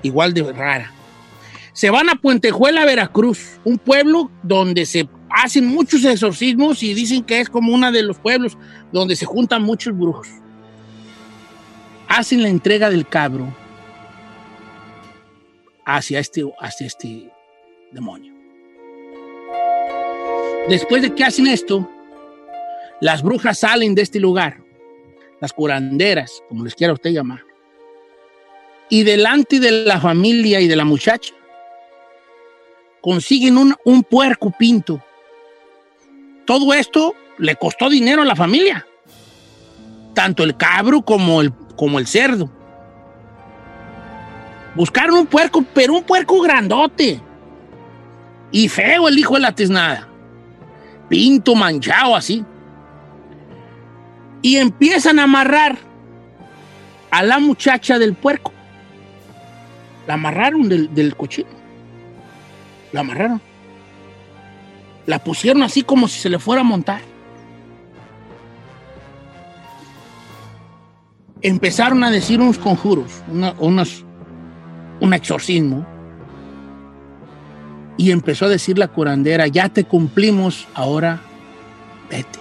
igual 0.03 0.33
de 0.33 0.53
rara. 0.53 0.93
Se 1.79 1.89
van 1.89 2.09
a 2.09 2.15
Puentejuela, 2.15 2.83
Veracruz, 2.83 3.57
un 3.63 3.77
pueblo 3.77 4.29
donde 4.43 4.85
se 4.85 5.07
hacen 5.29 5.65
muchos 5.65 6.03
exorcismos 6.03 6.83
y 6.83 6.93
dicen 6.93 7.23
que 7.23 7.39
es 7.39 7.47
como 7.47 7.73
uno 7.73 7.89
de 7.89 8.03
los 8.03 8.19
pueblos 8.19 8.57
donde 8.91 9.15
se 9.15 9.25
juntan 9.25 9.63
muchos 9.63 9.97
brujos. 9.97 10.27
Hacen 12.09 12.43
la 12.43 12.49
entrega 12.49 12.89
del 12.89 13.07
cabro 13.07 13.55
hacia 15.85 16.19
este, 16.19 16.43
hacia 16.59 16.87
este 16.87 17.31
demonio. 17.93 18.33
Después 20.67 21.01
de 21.01 21.15
que 21.15 21.23
hacen 21.23 21.47
esto, 21.47 21.89
las 22.99 23.23
brujas 23.23 23.57
salen 23.59 23.95
de 23.95 24.01
este 24.01 24.19
lugar, 24.19 24.57
las 25.39 25.53
curanderas, 25.53 26.43
como 26.49 26.65
les 26.65 26.75
quiera 26.75 26.91
usted 26.91 27.11
llamar, 27.11 27.45
y 28.89 29.03
delante 29.03 29.61
de 29.61 29.71
la 29.71 30.01
familia 30.01 30.59
y 30.59 30.67
de 30.67 30.75
la 30.75 30.83
muchacha, 30.83 31.38
consiguen 33.01 33.57
un, 33.57 33.75
un 33.85 34.03
puerco 34.03 34.51
pinto. 34.57 35.03
Todo 36.45 36.73
esto 36.73 37.15
le 37.37 37.55
costó 37.55 37.89
dinero 37.89 38.21
a 38.21 38.25
la 38.25 38.35
familia, 38.35 38.85
tanto 40.13 40.43
el 40.43 40.57
cabro 40.57 41.01
como 41.01 41.41
el, 41.41 41.53
como 41.75 41.99
el 41.99 42.07
cerdo. 42.07 42.49
Buscaron 44.75 45.19
un 45.19 45.25
puerco, 45.25 45.63
pero 45.73 45.93
un 45.93 46.03
puerco 46.03 46.41
grandote. 46.41 47.21
Y 48.51 48.67
feo 48.69 49.07
el 49.07 49.17
hijo 49.17 49.35
de 49.35 49.41
la 49.41 49.53
tiznada. 49.53 50.07
Pinto, 51.07 51.55
manchado 51.55 52.15
así. 52.15 52.45
Y 54.41 54.57
empiezan 54.57 55.19
a 55.19 55.23
amarrar 55.23 55.77
a 57.11 57.23
la 57.23 57.39
muchacha 57.39 57.99
del 57.99 58.13
puerco. 58.13 58.53
La 60.07 60.13
amarraron 60.15 60.69
del, 60.69 60.93
del 60.93 61.15
cochino. 61.15 61.58
La 62.91 63.01
amarraron. 63.01 63.41
La 65.05 65.23
pusieron 65.23 65.63
así 65.63 65.83
como 65.83 66.07
si 66.07 66.19
se 66.19 66.29
le 66.29 66.39
fuera 66.39 66.61
a 66.61 66.63
montar. 66.63 67.01
Empezaron 71.41 72.03
a 72.03 72.11
decir 72.11 72.41
unos 72.41 72.57
conjuros, 72.57 73.23
unos 73.59 74.03
un 74.99 75.13
exorcismo. 75.13 75.85
Y 77.97 78.11
empezó 78.11 78.45
a 78.45 78.49
decir 78.49 78.77
la 78.77 78.87
curandera, 78.87 79.47
ya 79.47 79.69
te 79.69 79.83
cumplimos, 79.83 80.67
ahora 80.73 81.21
vete. 82.09 82.39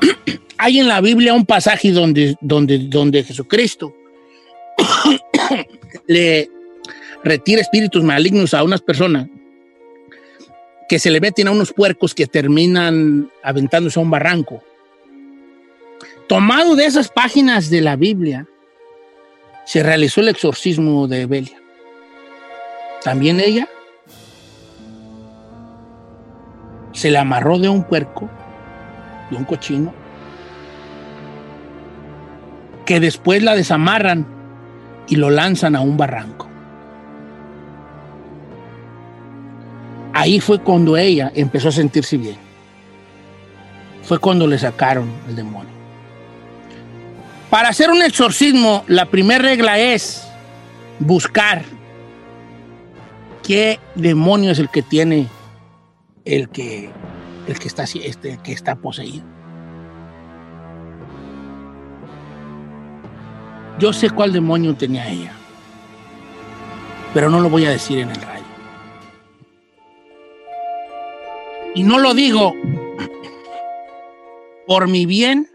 Hay 0.58 0.78
en 0.78 0.86
la 0.86 1.00
Biblia 1.00 1.34
un 1.34 1.46
pasaje 1.46 1.90
donde, 1.90 2.36
donde, 2.40 2.78
donde 2.78 3.24
Jesucristo 3.24 3.92
le 6.06 6.48
retira 7.24 7.60
espíritus 7.60 8.02
malignos 8.02 8.54
a 8.54 8.64
unas 8.64 8.80
personas 8.80 9.28
que 10.88 10.98
se 10.98 11.10
le 11.10 11.20
meten 11.20 11.48
a 11.48 11.52
unos 11.52 11.72
puercos 11.72 12.14
que 12.14 12.26
terminan 12.26 13.30
aventándose 13.42 13.98
a 13.98 14.02
un 14.02 14.10
barranco. 14.10 14.62
Tomado 16.28 16.76
de 16.76 16.86
esas 16.86 17.08
páginas 17.08 17.70
de 17.70 17.80
la 17.80 17.96
Biblia, 17.96 18.46
se 19.64 19.82
realizó 19.82 20.20
el 20.20 20.28
exorcismo 20.28 21.08
de 21.08 21.26
Belia. 21.26 21.58
También 23.02 23.40
ella 23.40 23.68
se 26.92 27.10
le 27.10 27.18
amarró 27.18 27.58
de 27.58 27.68
un 27.68 27.84
puerco, 27.84 28.28
de 29.30 29.36
un 29.36 29.44
cochino, 29.44 29.94
que 32.84 33.00
después 33.00 33.42
la 33.42 33.54
desamarran 33.54 34.26
y 35.08 35.16
lo 35.16 35.30
lanzan 35.30 35.74
a 35.74 35.80
un 35.80 35.96
barranco. 35.96 36.51
Ahí 40.14 40.40
fue 40.40 40.58
cuando 40.58 40.96
ella 40.96 41.32
empezó 41.34 41.68
a 41.68 41.72
sentirse 41.72 42.16
bien. 42.16 42.36
Fue 44.02 44.18
cuando 44.18 44.46
le 44.46 44.58
sacaron 44.58 45.10
el 45.28 45.36
demonio. 45.36 45.72
Para 47.48 47.68
hacer 47.68 47.90
un 47.90 48.02
exorcismo, 48.02 48.84
la 48.88 49.06
primera 49.06 49.42
regla 49.42 49.78
es 49.78 50.26
buscar 50.98 51.62
qué 53.42 53.78
demonio 53.94 54.52
es 54.52 54.58
el 54.58 54.68
que 54.68 54.82
tiene 54.82 55.28
el 56.24 56.48
que, 56.48 56.90
el 57.46 57.58
que, 57.58 57.68
está, 57.68 57.84
este, 57.84 58.38
que 58.42 58.52
está 58.52 58.76
poseído. 58.76 59.24
Yo 63.78 63.92
sé 63.92 64.10
cuál 64.10 64.32
demonio 64.32 64.74
tenía 64.74 65.08
ella, 65.08 65.32
pero 67.12 67.28
no 67.30 67.40
lo 67.40 67.48
voy 67.48 67.66
a 67.66 67.70
decir 67.70 67.98
en 67.98 68.10
el 68.10 68.16
radio. 68.16 68.41
Y 71.74 71.82
no 71.84 71.98
lo 71.98 72.12
digo 72.12 72.54
por 74.66 74.88
mi 74.88 75.06
bien 75.06 75.48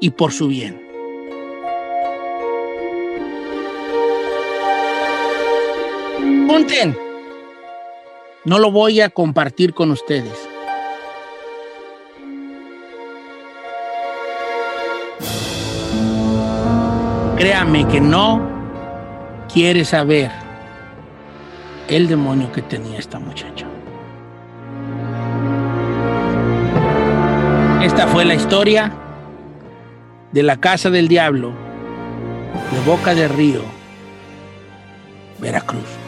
y 0.00 0.10
por 0.10 0.32
su 0.32 0.48
bien. 0.48 0.86
Punten. 6.46 6.96
No 8.44 8.58
lo 8.58 8.70
voy 8.70 9.00
a 9.00 9.10
compartir 9.10 9.74
con 9.74 9.90
ustedes. 9.90 10.48
Créame 17.36 17.86
que 17.88 18.00
no 18.00 18.40
quiere 19.52 19.84
saber 19.84 20.30
el 21.88 22.08
demonio 22.08 22.50
que 22.50 22.62
tenía 22.62 22.98
esta 22.98 23.18
muchacha. 23.18 23.66
Esta 27.88 28.06
fue 28.06 28.26
la 28.26 28.34
historia 28.34 28.92
de 30.30 30.42
la 30.42 30.60
Casa 30.60 30.90
del 30.90 31.08
Diablo, 31.08 31.52
de 32.70 32.80
Boca 32.90 33.14
de 33.14 33.26
Río, 33.28 33.62
Veracruz. 35.40 36.07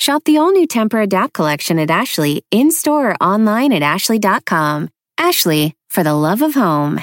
Shop 0.00 0.24
the 0.24 0.38
all 0.38 0.50
new 0.50 0.66
Temper 0.66 1.02
Adapt 1.02 1.34
collection 1.34 1.78
at 1.78 1.90
Ashley 1.90 2.42
in 2.50 2.70
store 2.70 3.10
or 3.10 3.16
online 3.20 3.74
at 3.74 3.82
ashley.com. 3.82 4.88
Ashley, 5.18 5.74
for 5.90 6.02
the 6.02 6.14
love 6.14 6.40
of 6.40 6.54
home. 6.54 7.02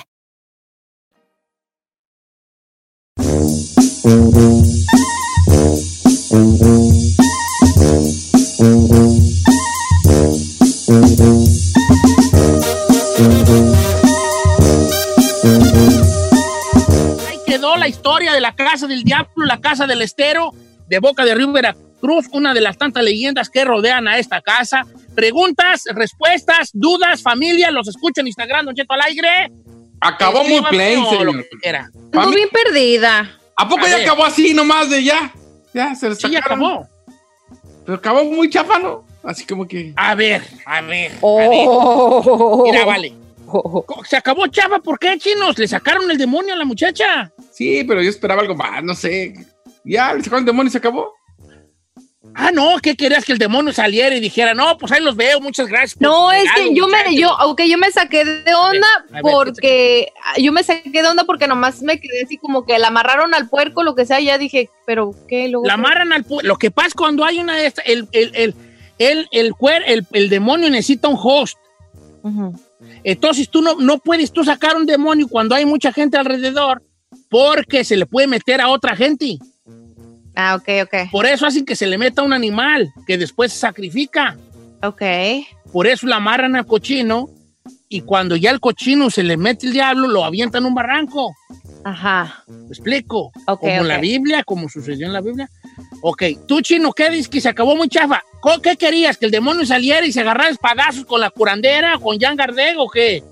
Ahí 17.28 17.38
quedó 17.46 17.76
la 17.76 17.88
historia 17.88 18.34
de 18.34 18.42
la 18.42 18.56
casa 18.56 18.88
del 18.88 19.04
diablo, 19.04 19.46
la 19.46 19.62
casa 19.62 19.86
del 19.86 20.02
estero, 20.02 20.52
de 20.88 20.98
Boca 20.98 21.26
de 21.26 21.36
Río 21.36 21.52
Veracruz, 21.52 21.87
una 22.32 22.54
de 22.54 22.62
las 22.62 22.78
tantas 22.78 23.04
leyendas 23.04 23.50
que 23.50 23.66
rodean 23.66 24.08
a 24.08 24.18
esta 24.20 24.42
casa. 24.42 24.86
Preguntas, 25.16 25.84
respuestas, 25.94 26.70
dudas, 26.74 27.22
familia, 27.22 27.72
los 27.72 27.88
escucho 27.88 28.22
en 28.22 28.28
Instagram, 28.28 28.66
Don 28.66 28.76
Cheto 28.76 28.94
al 28.94 29.02
aire. 29.02 29.52
Acabó 30.00 30.44
muy 30.44 30.62
plain, 30.70 31.04
señor. 31.06 31.46
Ando 32.14 32.32
bien 32.36 32.50
perdida. 32.50 33.38
¿A 33.56 33.68
poco 33.68 33.86
A 33.86 33.90
ya 33.90 33.96
ver. 33.98 34.06
acabó 34.06 34.26
así 34.26 34.54
nomás 34.54 34.90
de 34.90 35.04
ya? 35.04 35.34
Ya, 35.74 35.96
se 35.96 36.10
les 36.10 36.20
Sí, 36.20 36.30
ya 36.30 36.40
acabó. 36.40 36.88
Pero 37.86 37.98
acabó 37.98 38.24
muy 38.26 38.50
chafa, 38.50 38.78
¿no? 38.80 39.06
Así 39.24 39.46
como 39.46 39.68
que... 39.68 39.94
A 39.96 40.14
ver, 40.14 40.44
a 40.66 40.82
ver. 40.82 41.14
Oh. 41.22 42.64
Mira, 42.66 42.86
vale. 42.86 43.14
Se 44.10 44.18
acabó 44.18 44.48
Chava, 44.48 44.80
¿por 44.80 45.00
qué, 45.00 45.18
chinos? 45.18 45.58
¿Le 45.58 45.68
sacaron 45.68 46.10
el 46.12 46.18
demonio 46.18 46.54
a 46.54 46.58
la 46.58 46.66
muchacha? 46.66 47.32
Sí, 47.52 47.84
pero 47.86 48.02
yo 48.02 48.10
esperaba 48.10 48.42
algo 48.42 48.56
más, 48.56 48.84
no 48.84 48.94
sé. 48.94 49.34
Ya, 49.84 50.14
le 50.14 50.22
sacaron 50.24 50.42
el 50.42 50.46
demonio 50.48 50.68
y 50.68 50.72
se 50.72 50.78
acabó. 50.78 51.14
Ah, 52.36 52.52
no, 52.54 52.78
¿qué 52.82 52.96
querías 52.96 53.26
que 53.26 53.32
el 53.32 53.40
demonio 53.40 53.74
saliera 53.74 54.16
y 54.16 54.20
dijera? 54.20 54.54
No, 54.54 54.78
pues 54.78 54.92
ahí 54.92 55.02
los 55.02 55.16
veo, 55.16 55.40
muchas 55.42 55.68
gracias. 55.68 56.00
No, 56.00 56.32
es 56.32 56.44
que 56.56 56.74
yo 56.76 56.88
me, 56.88 56.98
muchachos"? 56.98 57.16
yo, 57.20 57.30
aunque 57.40 57.68
yo 57.68 57.78
me 57.80 57.92
saqué 57.92 58.24
de 58.26 58.54
onda 58.54 58.88
ver, 59.10 59.22
porque 59.24 60.10
yo 60.38 60.52
me 60.52 60.62
saqué 60.64 61.02
de 61.02 61.08
onda 61.08 61.24
porque 61.24 61.48
nomás 61.48 61.82
me 61.82 62.00
quedé 62.00 62.24
así 62.24 62.38
como 62.38 62.64
que 62.66 62.78
la 62.78 62.90
amarraron 62.90 63.34
al 63.34 63.50
puerco, 63.50 63.84
lo 63.84 63.96
que 63.96 64.06
sea, 64.06 64.20
y 64.22 64.26
ya 64.26 64.38
dije, 64.38 64.70
pero 64.86 65.16
qué, 65.28 65.48
luego. 65.48 65.66
La 65.66 65.74
amarran 65.74 66.14
al 66.14 66.24
pu- 66.26 66.44
Lo 66.44 66.58
que 66.58 66.70
pasa 66.70 66.92
cuando 66.96 67.26
hay 67.26 67.40
una 67.40 67.56
de 67.56 67.66
estas, 67.66 67.86
el, 67.88 68.08
el, 68.12 68.32
el, 68.36 68.56
el, 69.00 69.28
el, 69.32 69.54
el, 69.88 70.06
el 70.14 70.30
demonio 70.30 70.70
necesita 70.70 71.08
un 71.08 71.18
host. 71.20 71.58
Entonces 73.04 73.50
tú 73.50 73.62
no, 73.62 73.76
no 73.76 73.98
puedes 74.00 74.32
tú 74.32 74.44
sacar 74.44 74.76
un 74.76 74.86
demonio 74.86 75.28
cuando 75.28 75.56
hay 75.56 75.66
mucha 75.66 75.92
gente 75.94 76.18
alrededor 76.18 76.84
porque 77.30 77.84
se 77.84 77.96
le 77.98 78.06
puede 78.06 78.28
meter 78.28 78.62
a 78.62 78.70
otra 78.70 78.96
gente. 78.96 79.38
Ah, 80.40 80.56
ok, 80.56 80.70
ok. 80.84 81.12
Por 81.12 81.26
eso 81.26 81.48
hacen 81.48 81.66
que 81.66 81.76
se 81.76 81.88
le 81.88 81.98
meta 81.98 82.22
un 82.22 82.32
animal 82.32 82.94
que 83.08 83.18
después 83.18 83.52
se 83.52 83.60
sacrifica. 83.60 84.38
Ok. 84.84 85.02
Por 85.74 85.88
eso 85.88 86.06
la 86.06 86.18
amarran 86.18 86.56
al 86.56 86.68
cochino 86.68 87.28
y 87.90 88.02
cuando 88.02 88.36
ya 88.36 88.52
el 88.52 88.60
cochino 88.60 89.10
se 89.10 89.24
le 89.24 89.36
mete 89.36 89.66
el 89.66 89.74
diablo, 89.74 90.08
lo 90.08 90.24
avientan 90.24 90.64
a 90.64 90.68
un 90.68 90.76
barranco. 90.76 91.34
Ajá. 91.84 92.44
¿Me 92.48 92.68
explico? 92.68 93.32
Ok, 93.48 93.62
como 93.62 93.72
en 93.72 93.88
la. 93.88 93.98
Biblia, 93.98 94.44
como 94.44 94.70
sucedió 94.70 95.08
en 95.08 95.14
la 95.14 95.22
Biblia. 95.22 95.50
Ok, 96.02 96.24
tú 96.48 96.62
chino, 96.62 96.92
¿qué 96.94 97.10
dices 97.10 97.30
que 97.30 97.42
se 97.42 97.50
acabó 97.50 97.76
muy 97.76 97.88
chafa? 97.90 98.22
¿Co- 98.40 98.62
¿Qué 98.62 98.76
querías? 98.76 99.18
¿Que 99.18 99.26
el 99.26 99.32
demonio 99.32 99.66
saliera 99.66 100.06
y 100.06 100.12
se 100.12 100.22
agarrara 100.22 100.50
espadazos 100.50 101.06
con 101.06 101.20
la 101.22 101.32
curandera, 101.32 101.98
con 101.98 102.20
Jan 102.20 102.36
Gardeg 102.36 102.78
o 102.78 102.90
qué? 102.90 103.24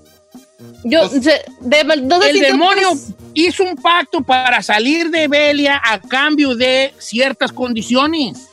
Yo, 0.84 1.08
se- 1.08 1.44
de, 1.60 1.84
¿dónde 2.02 2.30
El 2.30 2.40
demonio 2.40 2.88
pues- 2.88 3.14
hizo 3.36 3.64
un 3.64 3.76
pacto 3.76 4.22
para 4.22 4.62
salir 4.62 5.10
de 5.10 5.28
Belia 5.28 5.80
a 5.84 6.00
cambio 6.00 6.54
de 6.56 6.94
ciertas 6.98 7.52
condiciones. 7.52 8.48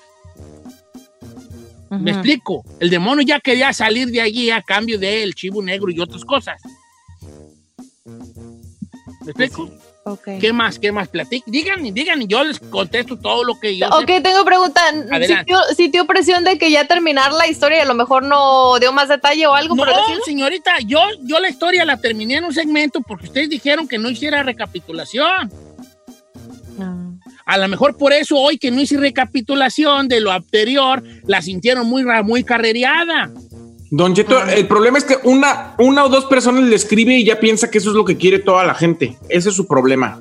¿Me 1.90 2.12
explico? 2.12 2.66
El 2.80 2.90
demonio 2.90 3.24
ya 3.24 3.40
quería 3.40 3.72
salir 3.72 4.10
de 4.10 4.20
allí 4.20 4.50
a 4.50 4.62
cambio 4.62 5.00
del 5.00 5.34
chivo 5.36 5.62
negro 5.62 5.90
y 5.90 6.00
otras 6.00 6.26
cosas. 6.26 6.62
¿Me 8.06 9.32
explico? 9.32 9.70
Ok. 10.06 10.28
¿Qué 10.42 10.52
más? 10.52 10.80
¿Qué 10.80 10.92
más? 10.92 11.08
Platic. 11.08 11.46
Digan, 11.46 11.82
digan, 11.94 12.22
y 12.22 12.28
yo 12.28 12.44
les 12.44 12.60
contesto 12.60 13.18
todo 13.18 13.46
lo 13.46 13.58
que 13.58 13.78
yo 13.78 13.88
sé. 13.88 13.94
Ok, 13.94 14.22
tengo 14.22 14.44
pregunta. 14.44 14.82
¿Sintió, 15.26 15.58
sintió 15.78 16.06
presión 16.06 16.44
de 16.44 16.58
que 16.58 16.70
ya 16.70 16.86
terminar 16.86 17.32
la 17.32 17.48
historia 17.48 17.78
y 17.78 17.82
a 17.82 17.86
lo 17.86 17.94
mejor 17.94 18.24
no 18.24 18.78
dio 18.80 18.92
más 18.92 19.08
detalle 19.08 19.48
o 19.48 19.54
algo 19.54 19.76
No, 19.76 19.86
por 19.86 19.94
señorita, 20.26 20.74
yo, 20.86 21.00
yo 21.22 21.40
la 21.40 21.50
historia 21.50 21.86
la 21.86 21.96
terminé 21.98 22.36
en 22.36 22.44
un 22.44 22.54
segmento 22.54 23.00
porque 23.02 23.28
ustedes 23.28 23.50
dijeron 23.50 23.88
que 23.88 23.98
no 23.98 24.10
hiciera 24.10 24.44
recapitulación. 24.44 25.50
A 27.46 27.58
lo 27.58 27.68
mejor 27.68 27.98
por 27.98 28.14
eso 28.14 28.38
hoy 28.38 28.58
que 28.58 28.72
no 28.72 28.80
hice 28.82 28.98
recapitulación 28.98 30.08
de 30.08 30.22
lo 30.22 30.32
anterior, 30.32 31.04
la 31.28 31.42
sintieron 31.42 31.88
muy, 31.88 32.04
ra- 32.04 32.24
muy 32.24 32.44
carrereada. 32.44 33.32
Don 33.96 34.16
Cheto, 34.16 34.42
el 34.46 34.68
problema 34.68 34.98
es 34.98 35.04
que 35.04 35.18
una, 35.24 35.76
una 35.78 36.04
o 36.06 36.10
dos 36.10 36.26
personas 36.26 36.64
le 36.64 36.76
escribe 36.76 37.16
y 37.16 37.24
ya 37.26 37.40
piensa 37.40 37.70
que 37.70 37.78
eso 37.78 37.92
es 37.92 37.96
lo 37.96 38.04
que 38.04 38.18
quiere 38.18 38.40
toda 38.40 38.64
la 38.66 38.74
gente. 38.74 39.18
Ese 39.30 39.50
es 39.50 39.56
su 39.56 39.68
problema. 39.68 40.20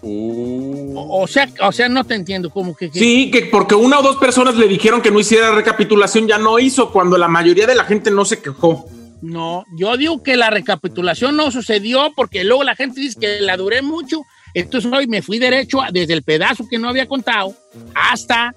O, 0.00 1.22
o 1.22 1.26
sea, 1.26 1.48
o 1.60 1.70
sea, 1.70 1.88
no 1.90 2.04
te 2.04 2.14
entiendo 2.14 2.48
cómo 2.50 2.74
que... 2.74 2.90
que- 2.90 2.98
Sí, 2.98 3.30
que 3.30 3.42
porque 3.46 3.74
una 3.74 3.98
o 3.98 4.02
dos 4.02 4.16
personas 4.16 4.56
le 4.56 4.68
dijeron 4.68 5.02
que 5.02 5.10
no 5.10 5.20
hiciera 5.20 5.54
recapitulación, 5.54 6.26
ya 6.28 6.38
no 6.38 6.58
hizo, 6.58 6.90
cuando 6.92 7.18
la 7.18 7.28
mayoría 7.28 7.66
de 7.66 7.74
la 7.74 7.84
gente 7.84 8.10
no 8.10 8.24
se 8.24 8.40
quejó. 8.40 8.86
No, 9.20 9.64
yo 9.76 9.96
digo 9.96 10.22
que 10.22 10.36
la 10.36 10.50
recapitulación 10.50 11.36
no 11.36 11.50
sucedió 11.50 12.10
porque 12.16 12.42
luego 12.44 12.64
la 12.64 12.74
gente 12.76 13.00
dice 13.00 13.18
que 13.20 13.40
la 13.40 13.56
duré 13.56 13.82
mucho. 13.82 14.22
Entonces 14.54 14.90
hoy 14.92 15.06
me 15.06 15.20
fui 15.22 15.38
derecho 15.38 15.80
a- 15.82 15.90
desde 15.90 16.12
el 16.14 16.22
pedazo 16.22 16.64
que 16.70 16.78
no 16.78 16.88
había 16.88 17.06
contado 17.08 17.54
hasta 17.94 18.54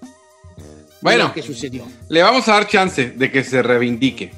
Bueno. 1.01 1.25
lo 1.25 1.33
que 1.33 1.41
sucedió. 1.43 1.85
Le 2.09 2.21
vamos 2.23 2.47
a 2.47 2.53
dar 2.53 2.67
chance 2.67 3.11
de 3.11 3.31
que 3.31 3.43
se 3.43 3.61
reivindique. 3.61 4.31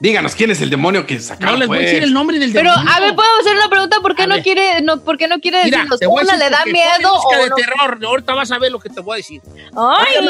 Díganos 0.00 0.34
quién 0.34 0.50
es 0.50 0.60
el 0.62 0.70
demonio 0.70 1.06
que 1.06 1.20
sacaron. 1.20 1.54
No 1.54 1.58
les 1.58 1.68
voy 1.68 1.76
a 1.76 1.80
pues? 1.80 1.90
decir 1.90 2.02
el 2.04 2.12
nombre 2.14 2.38
del 2.38 2.52
Pero, 2.52 2.70
demonio. 2.70 2.90
a 2.92 3.00
ver, 3.00 3.14
¿puedo 3.14 3.28
hacer 3.40 3.54
una 3.54 3.68
pregunta? 3.68 4.00
¿Por 4.00 4.14
qué 4.16 4.22
A 4.22 4.26
no 4.26 4.34
ver. 4.36 4.42
quiere, 4.44 4.80
no, 4.82 5.00
por 5.02 5.18
qué 5.18 5.28
no 5.28 5.40
quiere 5.40 5.62
Mira, 5.64 5.84
decirnos? 5.90 6.22
¿Una 6.22 6.36
le 6.36 6.48
da 6.48 6.64
miedo 6.64 7.12
o 7.14 7.36
de 7.36 7.48
no? 7.50 7.56
terror. 7.56 7.98
Ahorita 8.04 8.34
vas 8.34 8.50
a 8.50 8.58
ver 8.58 8.72
lo 8.72 8.78
que 8.80 8.88
te 8.88 9.00
voy 9.00 9.14
a 9.14 9.16
decir. 9.18 9.42
Ay, 9.76 10.24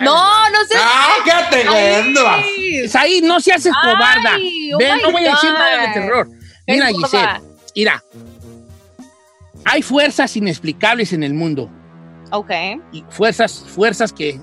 No, 0.00 0.50
no 0.50 0.64
sé. 0.68 0.74
¡Ah, 0.78 1.14
quédate 1.24 1.62
viendo! 1.66 2.20
Ahí 2.98 3.20
no 3.22 3.40
se 3.40 3.52
hace 3.54 3.70
cobarda. 3.70 4.34
Ay, 4.34 4.72
oh 4.74 4.78
Ven, 4.78 4.98
no 5.02 5.12
voy 5.12 5.24
a 5.24 5.30
decir 5.30 5.50
nada 5.50 5.86
de 5.86 5.92
terror. 5.94 6.28
Mira. 6.66 6.88
Giselle, 6.88 7.40
mira. 7.74 8.04
Hay 9.64 9.80
fuerzas 9.82 10.36
inexplicables 10.36 11.12
en 11.14 11.22
el 11.22 11.32
mundo. 11.34 11.70
Ok. 12.32 12.50
Y 12.92 13.04
fuerzas, 13.10 13.64
fuerzas 13.66 14.12
que 14.12 14.40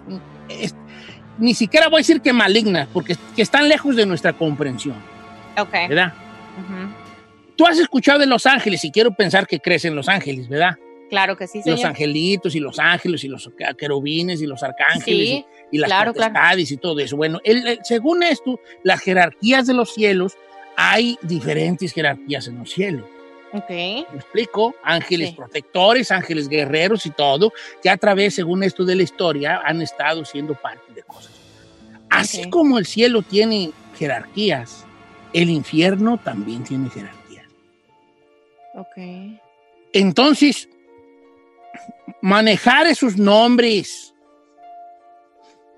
es- 0.49 0.75
ni 1.37 1.53
siquiera 1.53 1.87
voy 1.87 1.97
a 1.97 1.99
decir 1.99 2.21
que 2.21 2.31
malignas, 2.33 2.87
porque 2.93 3.15
que 3.35 3.41
están 3.41 3.67
lejos 3.67 3.95
de 3.95 4.05
nuestra 4.05 4.33
comprensión, 4.33 4.95
Ok. 5.57 5.71
¿verdad? 5.89 6.13
Tú 7.55 7.65
has 7.65 7.77
escuchado 7.79 8.19
de 8.19 8.25
los 8.25 8.45
ángeles 8.45 8.83
y 8.83 8.91
quiero 8.91 9.11
pensar 9.11 9.47
que 9.47 9.59
crees 9.59 9.85
en 9.85 9.95
los 9.95 10.09
ángeles, 10.09 10.49
¿verdad? 10.49 10.77
Claro 11.09 11.37
que 11.37 11.47
sí, 11.47 11.59
los 11.59 11.65
señor. 11.79 11.85
angelitos 11.87 12.55
y 12.55 12.59
los 12.59 12.79
ángeles 12.79 13.23
y 13.23 13.27
los 13.27 13.49
querubines 13.77 14.41
y 14.41 14.47
los 14.47 14.63
arcángeles 14.63 15.29
Sí, 15.29 15.45
y, 15.71 15.75
y 15.77 15.79
las 15.79 15.87
claro, 15.87 16.11
y 16.71 16.77
todo 16.77 16.99
eso. 16.99 17.15
Bueno, 17.15 17.39
el- 17.43 17.67
el- 17.67 17.79
según 17.83 18.23
esto, 18.23 18.59
las 18.83 19.01
jerarquías 19.01 19.67
de 19.67 19.73
los 19.73 19.93
cielos, 19.93 20.33
hay 20.75 21.17
diferentes 21.21 21.93
jerarquías 21.93 22.47
en 22.47 22.57
los 22.57 22.71
cielos. 22.71 23.05
Ok. 23.55 23.69
¿Me 23.69 24.05
explico? 24.15 24.75
Ángeles 24.83 25.29
Sí. 25.29 25.35
protectores, 25.35 26.11
ángeles 26.11 26.49
guerreros 26.49 27.05
y 27.05 27.11
todo, 27.11 27.53
que 27.81 27.89
a 27.89 27.95
través, 27.97 28.35
según 28.35 28.63
esto 28.63 28.83
de 28.83 28.95
la 28.95 29.03
historia, 29.03 29.61
han 29.63 29.81
estado 29.81 30.25
siendo 30.25 30.55
parte 30.55 30.93
de 30.93 31.03
cosas. 31.03 31.31
Así 32.09 32.49
como 32.49 32.77
el 32.77 32.85
cielo 32.85 33.21
tiene 33.21 33.71
jerarquías, 33.97 34.85
el 35.33 35.49
infierno 35.49 36.17
también 36.17 36.63
tiene 36.63 36.89
jerarquías. 36.89 37.45
Ok. 38.73 39.39
Entonces, 39.93 40.67
manejar 42.21 42.87
esos 42.87 43.17
nombres 43.17 44.13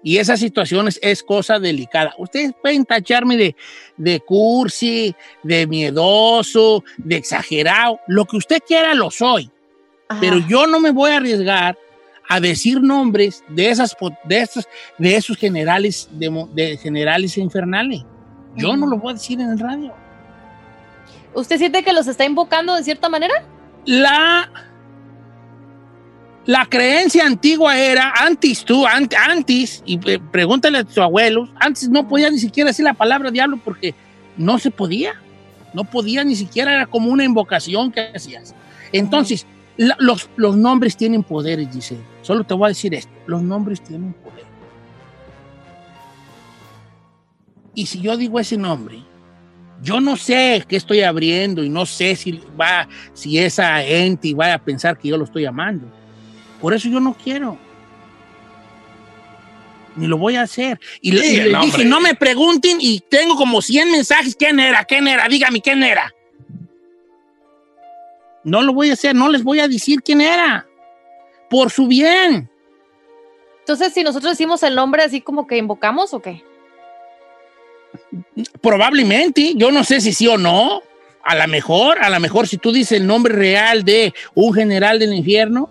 y 0.07 0.19
esas 0.19 0.39
situaciones 0.39 0.97
es 1.03 1.21
cosa 1.21 1.59
delicada. 1.59 2.13
Ustedes 2.17 2.53
pueden 2.61 2.85
tacharme 2.85 3.35
de, 3.35 3.57
de 3.97 4.21
cursi, 4.21 5.13
de 5.43 5.67
miedoso, 5.67 6.85
de 6.95 7.17
exagerado, 7.17 7.99
lo 8.07 8.23
que 8.23 8.37
usted 8.37 8.63
quiera 8.65 8.95
lo 8.95 9.11
soy, 9.11 9.51
Ajá. 10.07 10.21
pero 10.21 10.37
yo 10.47 10.65
no 10.65 10.79
me 10.79 10.91
voy 10.91 11.11
a 11.11 11.17
arriesgar 11.17 11.77
a 12.29 12.39
decir 12.39 12.81
nombres 12.81 13.43
de 13.49 13.69
esas 13.69 13.97
de 14.23 14.39
esos 14.39 14.65
de 14.97 15.15
esos 15.17 15.35
generales 15.35 16.07
de 16.13 16.79
generales 16.81 17.37
infernales. 17.37 18.05
Yo 18.55 18.77
no 18.77 18.87
lo 18.87 18.99
voy 18.99 19.11
a 19.11 19.13
decir 19.15 19.41
en 19.41 19.49
el 19.49 19.59
radio. 19.59 19.93
¿Usted 21.33 21.57
siente 21.57 21.83
que 21.83 21.91
los 21.91 22.07
está 22.07 22.23
invocando 22.23 22.75
de 22.75 22.83
cierta 22.83 23.09
manera? 23.09 23.43
la, 23.83 24.51
la 26.47 26.65
creencia 26.65 27.25
antigua 27.25 27.77
era, 27.77 28.11
antes 28.17 28.65
tú, 28.65 28.85
ant- 28.85 29.15
antes, 29.15 29.83
y 29.85 29.99
eh, 30.09 30.19
pregúntale 30.31 30.79
a 30.79 30.83
tus 30.83 30.97
abuelos, 30.97 31.49
antes 31.59 31.87
no 31.89 32.07
podía 32.07 32.31
ni 32.31 32.39
siquiera 32.39 32.69
decir 32.69 32.83
la 32.85 32.93
palabra 32.95 33.29
diablo 33.29 33.59
porque 33.63 33.93
no 34.35 34.57
se 34.57 34.71
podía. 34.71 35.21
No 35.73 35.83
podía 35.83 36.23
ni 36.23 36.35
siquiera, 36.35 36.73
era 36.73 36.85
como 36.87 37.11
una 37.11 37.25
invocación 37.25 37.91
que 37.91 38.09
hacías. 38.15 38.55
Entonces, 38.93 39.45
los, 39.99 40.29
los 40.37 40.55
nombres 40.55 40.95
tienen 40.95 41.21
poderes, 41.21 41.71
dice. 41.71 41.97
Solo 42.23 42.45
te 42.45 42.53
voy 42.53 42.65
a 42.65 42.69
decir 42.69 42.93
esto, 42.95 43.11
los 43.27 43.43
nombres 43.43 43.81
tienen 43.83 44.13
poder. 44.13 44.45
Y 47.75 47.85
si 47.85 47.99
yo 48.01 48.17
digo 48.17 48.39
ese 48.39 48.57
nombre, 48.57 49.03
yo 49.83 49.99
no 49.99 50.15
sé 50.15 50.63
qué 50.67 50.77
estoy 50.77 51.01
abriendo 51.01 51.63
y 51.63 51.69
no 51.69 51.85
sé 51.85 52.15
si 52.15 52.41
va, 52.59 52.87
si 53.13 53.37
esa 53.37 53.83
ente 53.83 54.33
va 54.33 54.53
a 54.53 54.57
pensar 54.57 54.97
que 54.97 55.09
yo 55.09 55.17
lo 55.17 55.25
estoy 55.25 55.45
amando. 55.45 55.85
Por 56.61 56.73
eso 56.73 56.89
yo 56.89 56.99
no 56.99 57.13
quiero. 57.21 57.57
Ni 59.95 60.05
lo 60.07 60.17
voy 60.17 60.35
a 60.35 60.43
hacer. 60.43 60.79
Y, 61.01 61.11
le- 61.11 61.21
Sí, 61.21 61.35
y 61.39 61.55
dije, 61.65 61.85
no 61.85 61.99
me 61.99 62.13
pregunten 62.15 62.77
y 62.79 62.99
tengo 62.99 63.35
como 63.35 63.61
100 63.61 63.91
mensajes. 63.91 64.35
¿Quién 64.35 64.59
era? 64.59 64.83
¿Quién 64.85 65.07
era? 65.07 65.27
Dígame 65.27 65.61
quién 65.61 65.81
era. 65.83 66.13
No 68.43 68.61
lo 68.61 68.73
voy 68.73 68.89
a 68.91 68.93
hacer, 68.93 69.13
no 69.15 69.29
les 69.29 69.43
voy 69.43 69.59
a 69.59 69.67
decir 69.67 70.01
quién 70.03 70.21
era. 70.21 70.67
Por 71.49 71.71
su 71.71 71.87
bien. 71.87 72.49
Entonces, 73.59 73.93
si 73.93 74.03
nosotros 74.03 74.31
decimos 74.33 74.63
el 74.63 74.75
nombre 74.75 75.03
así 75.03 75.19
como 75.21 75.47
que 75.47 75.57
invocamos 75.57 76.13
o 76.13 76.21
qué? 76.21 76.43
Probablemente, 78.61 79.53
yo 79.55 79.71
no 79.71 79.83
sé 79.83 79.99
si 80.01 80.13
sí 80.13 80.27
o 80.27 80.37
no. 80.37 80.81
A 81.23 81.35
lo 81.35 81.47
mejor, 81.47 81.97
a 82.01 82.09
lo 82.09 82.19
mejor 82.21 82.47
si 82.47 82.57
tú 82.57 82.71
dices 82.71 82.93
el 82.99 83.07
nombre 83.07 83.33
real 83.33 83.83
de 83.83 84.13
un 84.33 84.53
general 84.53 84.97
del 84.99 85.13
infierno, 85.13 85.69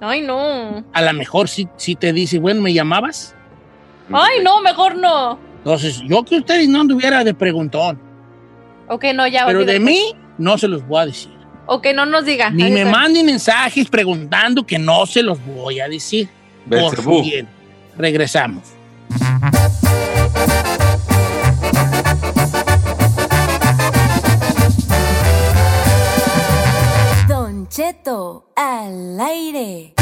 Ay, 0.00 0.22
no. 0.22 0.84
a 0.92 1.02
lo 1.02 1.12
mejor 1.14 1.48
sí, 1.48 1.68
sí 1.76 1.94
te 1.94 2.12
dice, 2.12 2.38
bueno, 2.38 2.60
¿me 2.60 2.72
llamabas? 2.72 3.34
Ay, 4.12 4.42
no, 4.42 4.60
mejor 4.60 4.96
no. 4.96 5.38
Entonces, 5.58 6.00
yo 6.06 6.22
que 6.24 6.36
ustedes 6.38 6.68
no 6.68 6.80
anduviera 6.82 7.24
de 7.24 7.34
preguntón, 7.34 7.98
Ok, 8.88 9.04
no, 9.14 9.26
ya. 9.26 9.46
pero 9.46 9.64
de 9.64 9.80
mí 9.80 10.14
no 10.38 10.56
se 10.58 10.68
los 10.68 10.86
voy 10.86 11.02
a 11.02 11.06
decir. 11.06 11.32
Ok, 11.66 11.88
no 11.94 12.06
nos 12.06 12.24
diga. 12.24 12.50
Ni 12.50 12.70
me 12.70 12.84
manden 12.84 13.26
mensajes 13.26 13.88
preguntando 13.88 14.64
que 14.64 14.78
no 14.78 15.04
se 15.06 15.22
los 15.22 15.44
voy 15.44 15.80
a 15.80 15.88
decir. 15.88 16.28
Por 16.68 17.22
bien. 17.22 17.48
Regresamos. 17.96 18.62
Cheto 27.76 28.54
al 28.56 29.20
aire. 29.20 29.92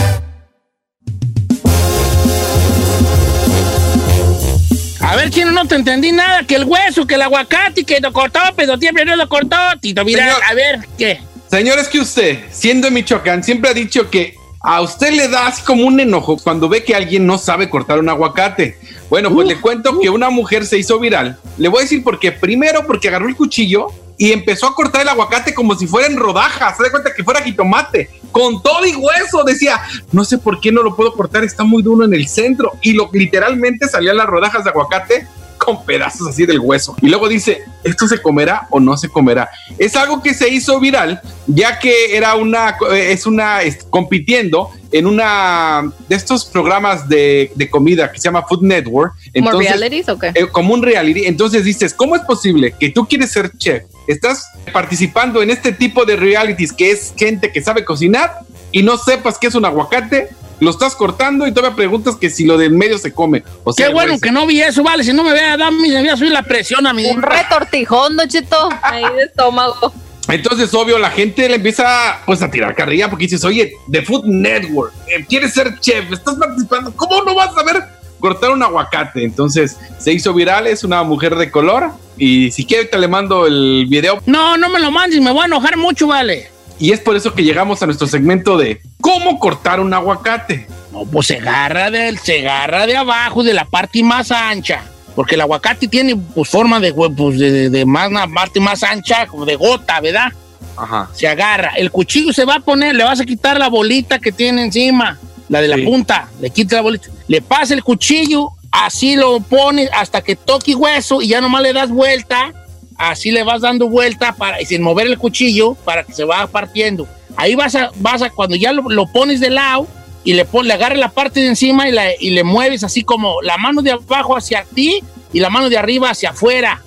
A 5.01 5.17
ver, 5.17 5.31
chino, 5.31 5.51
no 5.51 5.67
te 5.67 5.75
entendí 5.75 6.13
nada. 6.13 6.45
Que 6.47 6.55
el 6.55 6.67
hueso, 6.67 7.05
que 7.05 7.17
el 7.17 7.23
aguacate, 7.23 7.83
que 7.83 7.99
lo 7.99 8.13
cortó, 8.13 8.39
pero 8.55 8.77
siempre 8.77 9.05
no 9.05 9.17
lo 9.17 9.29
cortó. 9.29 9.57
Tito, 9.81 10.05
mira, 10.05 10.23
Señor. 10.23 10.41
a 10.49 10.55
ver, 10.55 10.89
¿qué? 10.97 11.21
Señor, 11.51 11.81
es 11.81 11.89
que 11.89 11.99
usted, 11.99 12.45
siendo 12.53 12.87
de 12.87 12.93
Michoacán, 12.93 13.43
siempre 13.43 13.71
ha 13.71 13.75
dicho 13.75 14.09
que 14.09 14.37
a 14.61 14.81
usted 14.81 15.11
le 15.11 15.27
da 15.27 15.49
así 15.49 15.63
como 15.65 15.85
un 15.85 15.99
enojo 15.99 16.37
cuando 16.37 16.69
ve 16.69 16.85
que 16.85 16.95
alguien 16.95 17.27
no 17.27 17.39
sabe 17.39 17.69
cortar 17.69 17.99
un 17.99 18.09
aguacate. 18.09 18.79
Bueno, 19.11 19.35
pues 19.35 19.49
le 19.49 19.61
cuento 19.61 19.99
que 19.99 20.11
una 20.11 20.31
mujer 20.31 20.65
se 20.65 20.79
hizo 20.79 21.01
viral. 21.01 21.41
Le 21.59 21.67
voy 21.67 21.81
a 21.81 21.83
decir 21.83 22.05
por 22.05 22.21
qué. 22.21 22.31
Primero, 22.31 22.87
porque 22.87 23.09
agarró 23.09 23.27
el 23.27 23.35
cuchillo 23.35 23.89
y 24.16 24.33
empezó 24.33 24.66
a 24.66 24.74
cortar 24.74 25.03
el 25.03 25.09
aguacate 25.09 25.53
como 25.55 25.74
si 25.74 25.87
fuera 25.87 26.07
en 26.09 26.16
rodajas. 26.16 26.77
Se 26.77 26.83
da 26.85 26.90
cuenta 26.90 27.12
que 27.14 27.24
fuera 27.24 27.40
jitomate. 27.42 28.11
Con 28.31 28.62
todo 28.62 28.85
y 28.87 28.94
hueso. 28.94 29.44
Decía, 29.44 29.81
no 30.12 30.24
sé 30.24 30.38
por 30.38 30.61
qué 30.61 30.70
no 30.72 30.83
lo 30.83 30.94
puedo 30.96 31.12
cortar, 31.14 31.44
está 31.44 31.64
muy 31.64 31.83
duro 31.83 32.05
en 32.05 32.14
el 32.14 32.27
centro. 32.29 32.72
Y 32.83 32.92
lo 32.92 33.09
literalmente 33.12 33.88
salían 33.88 34.16
las 34.16 34.27
rodajas 34.27 34.64
de 34.64 34.70
aguacate 34.70 35.27
con 35.57 35.85
pedazos 35.87 36.29
así 36.29 36.44
del 36.44 36.59
hueso. 36.61 36.94
Y 37.00 37.09
luego 37.09 37.27
dice, 37.29 37.62
¿esto 37.85 38.07
se 38.07 38.20
comerá 38.20 38.66
o 38.70 38.81
no 38.81 38.96
se 38.98 39.09
comerá? 39.09 39.48
Es 39.79 39.96
algo 39.96 40.20
que 40.22 40.35
se 40.35 40.48
hizo 40.48 40.79
viral, 40.79 41.20
ya 41.46 41.79
que 41.79 42.16
era 42.16 42.35
una, 42.35 42.77
es 42.92 43.24
una, 43.24 43.62
es- 43.62 43.85
compitiendo 43.88 44.68
en 44.92 45.07
una 45.07 45.90
de 46.09 46.16
estos 46.16 46.44
programas 46.44 47.09
de, 47.09 47.50
de 47.55 47.70
comida 47.70 48.12
que 48.12 48.18
se 48.18 48.24
llama 48.24 48.42
Food 48.46 48.62
Network. 48.62 49.14
¿Como 49.33 49.46
Entonces, 49.50 49.70
realities 49.70 50.09
o 50.11 50.18
qué? 50.18 50.33
eh, 50.35 50.46
como 50.53 50.74
un 50.74 50.83
reality. 50.83 51.24
Entonces 51.24 51.64
dices, 51.64 51.94
¿cómo 51.94 52.14
es 52.16 52.22
posible 52.22 52.74
que 52.79 52.90
tú 52.90 53.07
quieres 53.07 53.33
ser 53.33 53.50
chef? 53.57 53.85
Estás 54.07 54.47
participando 54.73 55.43
en 55.43 55.51
este 55.51 55.73
tipo 55.73 56.05
de 56.05 56.17
realities 56.17 56.73
que 56.73 56.90
es 56.90 57.14
gente 57.17 57.53
que 57.53 57.62
sabe 57.62 57.85
cocinar 57.85 58.40
y 58.73 58.83
no 58.83 58.97
sepas 58.99 59.38
qué 59.38 59.47
es 59.47 59.55
un 59.55 59.64
aguacate, 59.64 60.29
lo 60.61 60.71
estás 60.71 60.95
cortando 60.95 61.47
y 61.47 61.53
todavía 61.53 61.77
preguntas 61.77 62.17
que 62.17 62.31
si 62.31 62.45
lo 62.45 62.57
del 62.57 62.73
medio 62.73 62.99
se 62.99 63.12
come. 63.12 63.43
O 63.64 63.73
sea, 63.73 63.87
Qué 63.87 63.93
bueno 63.93 64.12
güey, 64.12 64.21
que 64.21 64.31
no 64.31 64.47
vi 64.47 64.61
eso, 64.61 64.83
vale. 64.83 65.05
Si 65.05 65.12
no 65.12 65.25
me 65.25 65.33
vea, 65.33 65.57
dame, 65.57 65.88
me 65.88 66.01
voy 66.01 66.09
a 66.09 66.17
subir 66.17 66.33
la 66.33 66.43
presión 66.43 66.87
a 66.87 66.93
mi. 66.93 67.07
Un 67.07 67.23
retortijón, 67.23 68.17
Don 68.17 68.29
Cheto. 68.29 68.69
Ahí 68.83 69.05
de 69.17 69.23
estómago. 69.25 69.93
Entonces, 70.29 70.73
obvio, 70.73 70.99
la 70.99 71.11
gente 71.11 71.49
le 71.49 71.57
empieza 71.57 72.21
pues 72.25 72.40
a 72.43 72.51
tirar 72.51 72.75
carrilla 72.75 73.11
porque 73.11 73.25
dices, 73.25 73.45
oye, 73.45 73.75
de 73.87 74.03
Food 74.03 74.25
Network, 74.25 74.95
eh, 75.07 75.25
quieres 75.29 75.53
ser 75.53 75.79
chef, 75.81 76.11
estás 76.12 76.37
participando, 76.37 76.95
¿cómo 76.97 77.23
no 77.23 77.35
vas 77.35 77.51
a 77.51 77.55
saber 77.55 77.85
cortar 78.25 78.51
un 78.53 78.63
aguacate? 78.63 79.23
Entonces, 79.23 79.77
se 79.99 80.13
hizo 80.15 80.33
viral, 80.33 80.67
es 80.67 80.83
una 80.83 81.03
mujer 81.03 81.35
de 81.37 81.51
color 81.51 81.91
y 82.17 82.51
si 82.53 82.65
quieres 82.65 82.91
te 82.91 82.99
le 82.99 83.07
mando 83.07 83.47
el 83.47 83.85
video. 83.89 84.23
No, 84.25 84.57
no 84.57 84.71
me 84.71 84.81
lo 84.81 84.91
mandes, 84.91 85.21
me 85.21 85.31
voy 85.31 85.43
a 85.43 85.47
enojar 85.47 85.77
mucho, 85.77 86.07
vale. 86.07 86.49
Y 86.79 86.93
es 86.93 87.01
por 87.01 87.15
eso 87.17 87.35
que 87.35 87.45
llegamos 87.45 87.83
a 87.83 87.87
nuestro 87.87 88.07
segmento 88.07 88.57
de 88.57 88.81
cómo 89.03 89.39
cortar 89.39 89.79
un 89.79 89.93
aguacate. 89.93 90.67
No, 90.91 91.05
pues 91.05 91.27
se 91.27 91.37
agarra, 91.37 91.91
del, 91.91 92.19
se 92.19 92.39
agarra 92.49 92.87
de 92.87 92.97
abajo, 92.97 93.43
de 93.43 93.53
la 93.53 93.67
parte 93.67 94.03
más 94.03 94.31
ancha. 94.33 94.83
Porque 95.15 95.35
el 95.35 95.43
aguacate 95.43 95.87
tiene 95.87 96.17
pues, 96.17 96.49
forma 96.49 96.81
de, 96.81 96.93
pues, 96.95 97.39
de, 97.39 97.53
de- 97.53 97.71
de 97.71 97.85
más, 97.85 98.09
una 98.09 98.27
parte 98.27 98.59
más 98.59 98.83
ancha, 98.83 99.27
como 99.27 99.45
de 99.45 99.55
gota, 99.57 100.01
¿verdad? 100.01 100.33
Ajá. 100.77 101.11
Se 101.13 101.29
agarra. 101.29 101.73
El 101.77 101.91
cuchillo 101.91 102.33
se 102.33 102.45
va 102.47 102.55
a 102.57 102.61
poner, 102.61 102.95
le 102.97 103.05
vas 103.05 103.21
a 103.21 103.25
quitar 103.27 103.59
la 103.59 103.69
bolita 103.69 104.19
que 104.19 104.33
tiene 104.33 104.65
encima, 104.65 105.19
la 105.49 105.61
de 105.61 105.69
la 105.69 105.77
Sí. 105.77 105.83
punta. 105.83 106.29
Le 106.41 106.51
quita 106.51 106.77
la 106.77 106.83
bolita. 106.83 107.09
Le 107.29 107.41
pasa 107.43 107.75
el 107.75 107.83
cuchillo, 107.83 108.51
así 108.71 109.17
lo 109.17 109.41
pones 109.41 109.89
hasta 109.93 110.21
que 110.23 110.37
toque 110.37 110.75
hueso 110.75 111.23
y 111.23 111.29
ya 111.29 111.41
nomás 111.41 111.63
le 111.63 111.73
das 111.73 111.91
vuelta. 111.91 112.53
Así 112.97 113.33
le 113.33 113.43
vas 113.43 113.61
dando 113.61 113.89
vuelta 113.89 114.33
para, 114.37 114.61
y 114.63 114.67
sin 114.67 114.81
mover 114.83 115.09
el 115.09 115.19
cuchillo 115.19 115.75
para 115.75 116.05
que 116.05 116.13
se 116.13 116.23
vaya 116.25 116.47
partiendo. 116.47 117.09
Ahí 117.37 117.57
vas 117.57 117.75
a, 117.75 117.91
vas 117.97 118.23
a 118.23 118.31
cuando 118.31 118.55
ya 118.55 118.73
lo, 118.73 118.89
lo 118.89 119.07
pones 119.11 119.41
de 119.41 119.51
lado, 119.51 119.89
y 120.23 120.35
le 120.35 120.45
pones, 120.45 120.69
le 120.69 120.75
agarras 120.75 120.99
la 121.01 121.11
parte 121.11 121.41
de 121.41 121.49
encima 121.49 121.89
y, 121.89 121.93
la- 121.93 122.13
y 122.19 122.31
le 122.31 122.45
mueves 122.45 122.85
así 122.85 123.03
como 123.03 123.43
la 123.43 123.59
mano 123.59 123.83
de 123.83 123.91
abajo 123.91 124.37
hacia 124.37 124.65
ti 124.65 125.03
y 125.33 125.41
la 125.41 125.51
mano 125.51 125.69
de 125.69 125.77
arriba 125.77 126.11
hacia 126.11 126.31
afuera. 126.31 126.83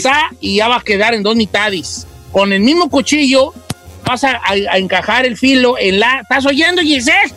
Sa, 0.00 0.30
Y 0.40 0.56
ya 0.56 0.68
va 0.68 0.76
a 0.76 0.80
quedar 0.80 1.12
en 1.14 1.22
dos 1.24 1.34
mitades. 1.36 2.06
Con 2.32 2.52
el 2.52 2.60
mismo 2.60 2.88
cuchillo 2.88 3.52
vas 4.04 4.22
a, 4.24 4.36
a- 4.36 4.52
a 4.72 4.78
encajar 4.78 5.26
el 5.26 5.36
filo 5.36 5.74
en 5.78 5.98
la... 6.00 6.20
¿Estás 6.20 6.46
oyendo, 6.46 6.82
Giselle? 6.82 7.34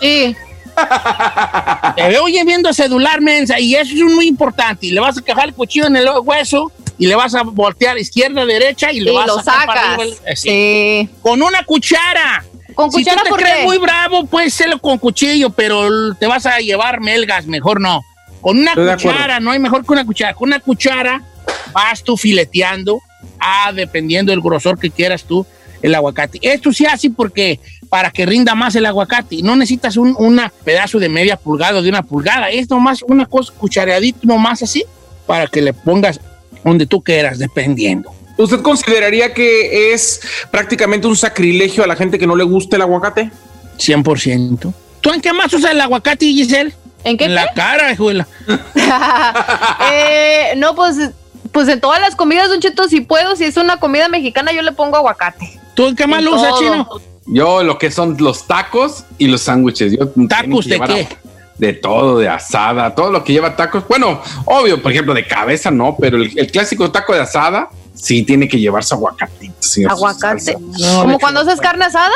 Sí. 0.00 0.36
Te 1.96 2.08
veo 2.08 2.24
oye, 2.24 2.44
viendo 2.44 2.72
celular, 2.72 3.20
mensa, 3.20 3.58
y 3.60 3.74
eso 3.74 3.94
es 3.94 4.02
muy 4.02 4.26
importante. 4.26 4.86
Y 4.86 4.90
le 4.90 5.00
vas 5.00 5.16
a 5.16 5.20
encajar 5.20 5.48
el 5.48 5.54
cuchillo 5.54 5.86
en 5.86 5.96
el 5.96 6.08
hueso 6.24 6.72
y 6.98 7.06
le 7.06 7.14
vas 7.14 7.34
a 7.34 7.42
voltear 7.42 7.98
izquierda, 7.98 8.44
derecha 8.46 8.92
y 8.92 9.00
le 9.00 9.12
Y 9.12 9.14
vas 9.14 9.26
lo 9.26 9.38
a 9.38 9.42
sacar 9.42 9.66
para 9.66 9.82
sacas. 9.96 10.22
así. 10.30 11.08
Con 11.20 11.42
una 11.42 11.64
cuchara. 11.64 12.44
¿Con 12.74 12.90
si 12.90 12.98
cuchara 12.98 13.18
tú 13.18 13.24
te 13.24 13.30
por 13.30 13.40
crees 13.40 13.56
qué? 13.58 13.64
muy 13.64 13.78
bravo, 13.78 14.24
puedes 14.24 14.54
hacerlo 14.54 14.78
con 14.78 14.98
cuchillo, 14.98 15.50
pero 15.50 16.14
te 16.14 16.26
vas 16.26 16.46
a 16.46 16.58
llevar 16.58 17.00
melgas, 17.00 17.46
mejor 17.46 17.80
no. 17.80 18.00
Con 18.40 18.58
una 18.58 18.70
Estoy 18.72 18.92
cuchara, 18.94 19.40
no 19.40 19.50
hay 19.50 19.58
mejor 19.58 19.84
que 19.84 19.92
una 19.92 20.04
cuchara. 20.06 20.34
Con 20.34 20.48
una 20.48 20.60
cuchara 20.60 21.22
vas 21.72 22.02
tú 22.02 22.16
fileteando, 22.16 23.00
ah, 23.38 23.72
dependiendo 23.74 24.32
del 24.32 24.40
grosor 24.40 24.78
que 24.78 24.90
quieras 24.90 25.24
tú, 25.24 25.46
el 25.82 25.94
aguacate. 25.94 26.38
Esto 26.40 26.72
se 26.72 26.86
hace 26.86 27.10
porque 27.10 27.60
para 27.92 28.10
que 28.10 28.24
rinda 28.24 28.54
más 28.54 28.74
el 28.74 28.86
aguacate. 28.86 29.42
No 29.42 29.54
necesitas 29.54 29.98
un 29.98 30.16
una 30.18 30.50
pedazo 30.64 30.98
de 30.98 31.10
media 31.10 31.36
pulgada 31.36 31.78
o 31.78 31.82
de 31.82 31.90
una 31.90 32.02
pulgada. 32.02 32.48
Es 32.48 32.70
nomás 32.70 33.02
una 33.02 33.26
cosa 33.26 33.52
cuchareadito, 33.52 34.20
nomás 34.22 34.62
así, 34.62 34.82
para 35.26 35.46
que 35.46 35.60
le 35.60 35.74
pongas 35.74 36.18
donde 36.64 36.86
tú 36.86 37.02
quieras, 37.02 37.38
dependiendo. 37.38 38.10
¿Usted 38.38 38.62
consideraría 38.62 39.34
que 39.34 39.92
es 39.92 40.22
prácticamente 40.50 41.06
un 41.06 41.18
sacrilegio 41.18 41.84
a 41.84 41.86
la 41.86 41.94
gente 41.94 42.18
que 42.18 42.26
no 42.26 42.34
le 42.34 42.44
gusta 42.44 42.76
el 42.76 42.82
aguacate? 42.82 43.30
100%. 43.76 44.72
¿Tú 45.02 45.12
en 45.12 45.20
qué 45.20 45.34
más 45.34 45.52
usas 45.52 45.72
el 45.72 45.80
aguacate, 45.82 46.24
Giselle? 46.24 46.72
¿En 47.04 47.18
qué? 47.18 47.26
En 47.26 47.34
la 47.34 47.48
qué? 47.48 47.56
cara, 47.56 47.92
hijuela. 47.92 48.26
Eh, 49.92 50.54
no, 50.56 50.74
pues, 50.74 50.96
pues 51.52 51.68
en 51.68 51.78
todas 51.78 52.00
las 52.00 52.16
comidas, 52.16 52.48
Don 52.48 52.58
Cheto, 52.58 52.88
si 52.88 53.02
puedo, 53.02 53.36
si 53.36 53.44
es 53.44 53.58
una 53.58 53.76
comida 53.76 54.08
mexicana, 54.08 54.50
yo 54.50 54.62
le 54.62 54.72
pongo 54.72 54.96
aguacate. 54.96 55.60
¿Tú 55.74 55.88
en 55.88 55.96
qué 55.96 56.06
más 56.06 56.20
En 56.20 56.24
lo 56.24 56.36
usas, 56.36 56.58
chino? 56.58 56.88
Yo 57.32 57.62
lo 57.62 57.78
que 57.78 57.90
son 57.90 58.16
los 58.18 58.46
tacos 58.46 59.04
y 59.18 59.26
los 59.26 59.42
sándwiches. 59.42 59.92
Yo 59.92 60.08
¿Tacos 60.28 60.66
de 60.66 60.80
qué? 60.80 61.08
De 61.58 61.72
todo, 61.74 62.18
de 62.18 62.28
asada, 62.28 62.94
todo 62.94 63.10
lo 63.12 63.22
que 63.22 63.32
lleva 63.32 63.56
tacos. 63.56 63.86
Bueno, 63.86 64.20
obvio, 64.46 64.82
por 64.82 64.90
ejemplo, 64.90 65.14
de 65.14 65.26
cabeza 65.26 65.70
no, 65.70 65.96
pero 65.98 66.16
el, 66.16 66.36
el 66.36 66.50
clásico 66.50 66.90
taco 66.90 67.14
de 67.14 67.20
asada 67.20 67.68
sí 67.94 68.22
tiene 68.22 68.48
que 68.48 68.58
llevarse 68.58 68.94
aguacatito. 68.94 69.54
sí, 69.60 69.84
Aguacate. 69.84 70.54
Como 70.54 71.18
cuando 71.18 71.40
haces 71.40 71.60
carne 71.60 71.84
asada. 71.84 72.14